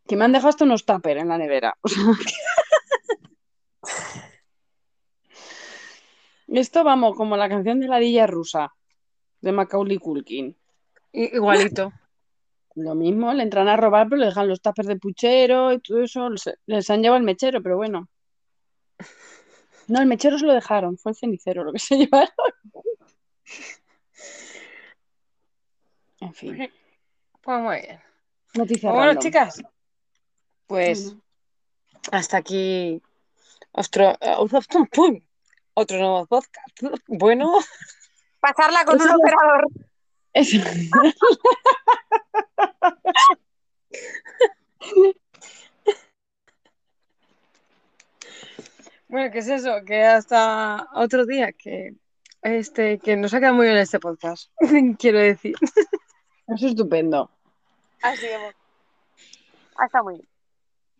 [0.05, 1.79] Que me han dejado hasta unos tupper en la nevera.
[1.81, 2.03] O sea,
[6.53, 8.75] Esto, vamos, como la canción de la Dilla Rusa,
[9.41, 10.55] de Macaulay Culkin.
[11.13, 11.93] Igualito.
[12.75, 16.03] Lo mismo, le entran a robar, pero le dejan los tuppers de puchero y todo
[16.03, 16.29] eso.
[16.67, 18.09] Les, han llevado el mechero, pero bueno.
[19.89, 22.31] No, el mechero se lo dejaron, fue el cenicero lo que se llevaron.
[26.21, 26.71] En fin,
[27.43, 28.01] Pues muy bien.
[28.55, 29.23] noticia Bueno, random.
[29.23, 29.63] chicas,
[30.67, 31.23] pues Bueno.
[32.11, 33.03] hasta aquí
[33.73, 34.17] otro,
[35.75, 36.83] otro nuevo podcast.
[37.07, 37.53] Bueno,
[38.41, 39.69] Pasarla con un es- operador.
[40.35, 40.59] Eso.
[49.09, 49.85] bueno, ¿qué es eso?
[49.87, 51.95] Que hasta otro día, que
[52.43, 54.51] este, que nos ha quedado muy bien este podcast,
[54.99, 55.55] quiero decir.
[55.63, 57.31] Eso es estupendo.
[58.03, 58.55] Así hemos.
[59.77, 60.29] Ah, está muy bien.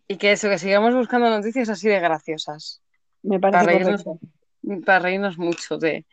[0.07, 2.81] Y que eso, que sigamos buscando noticias así de graciosas.
[3.23, 3.95] Me parece.
[4.85, 6.05] Para reírnos mucho de,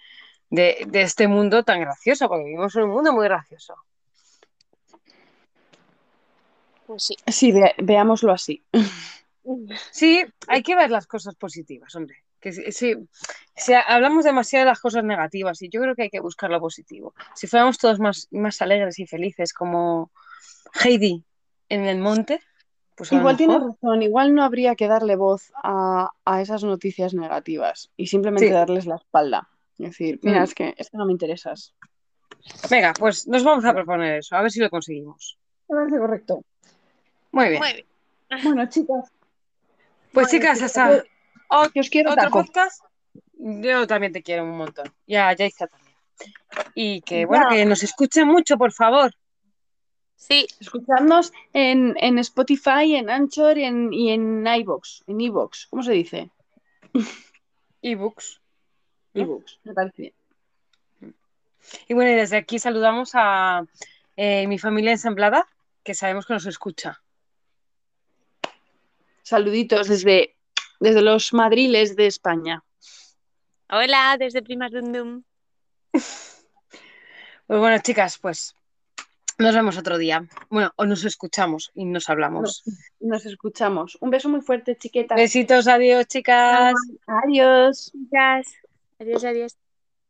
[0.50, 3.74] de, de este mundo tan gracioso, porque vivimos en un mundo muy gracioso.
[6.86, 7.16] Pues sí.
[7.26, 8.64] Sí, ve- veámoslo así.
[9.90, 12.24] Sí, hay que ver las cosas positivas, hombre.
[12.40, 12.94] Que sí, sí,
[13.54, 16.58] si hablamos demasiado de las cosas negativas y yo creo que hay que buscar lo
[16.58, 17.14] positivo.
[17.34, 20.10] Si fuéramos todos más, más alegres y felices como
[20.82, 21.22] Heidi
[21.68, 22.40] en el monte,
[23.00, 27.14] pues Igual tiene mejor- razón, igual no habría que darle voz a, a esas noticias
[27.14, 28.52] negativas y simplemente Sí.
[28.52, 29.48] darles la espalda.
[29.78, 30.44] Es decir, mira, Mm.
[30.44, 31.72] es que, es que no me interesas.
[32.70, 35.38] Venga, pues nos vamos a proponer eso, a ver si lo conseguimos.
[35.68, 36.44] Me parece correcto.
[37.32, 37.60] Muy bien.
[37.62, 37.86] Muy bien.
[38.44, 39.10] Bueno, chicas,
[40.12, 41.02] Pues Bueno, chicas, hasta
[41.72, 42.42] que os quiero otro taco.
[42.42, 42.84] podcast.
[43.38, 44.92] Yo también te quiero un montón.
[45.06, 45.94] Ya, ya está también.
[46.74, 47.26] Y que Ya.
[47.26, 49.10] bueno, que nos escuchen mucho, por favor.
[50.20, 55.82] Sí, Escuchadnos en, en Spotify, en Anchor y en, y en iVoox, en iVoox, ¿cómo
[55.82, 56.30] se dice?
[57.80, 58.38] Ebooks.
[59.14, 59.22] ¿No?
[59.22, 61.14] iVoox, me parece bien.
[61.88, 63.64] Y bueno, y desde aquí saludamos a
[64.14, 65.48] eh, mi familia ensamblada,
[65.82, 67.00] que sabemos que nos escucha.
[69.22, 70.36] Saluditos desde,
[70.80, 72.62] desde los madriles de España.
[73.70, 75.22] Hola, desde Primas Dundum.
[77.46, 78.54] Pues bueno, chicas, pues
[79.40, 80.26] nos vemos otro día.
[80.48, 82.62] Bueno, o nos escuchamos y nos hablamos.
[83.00, 83.98] Nos escuchamos.
[84.00, 85.16] Un beso muy fuerte, chiquetas.
[85.16, 86.74] Besitos, adiós, chicas.
[87.06, 87.92] Adiós.
[88.10, 88.56] Gracias.
[88.98, 89.69] Adiós, adiós.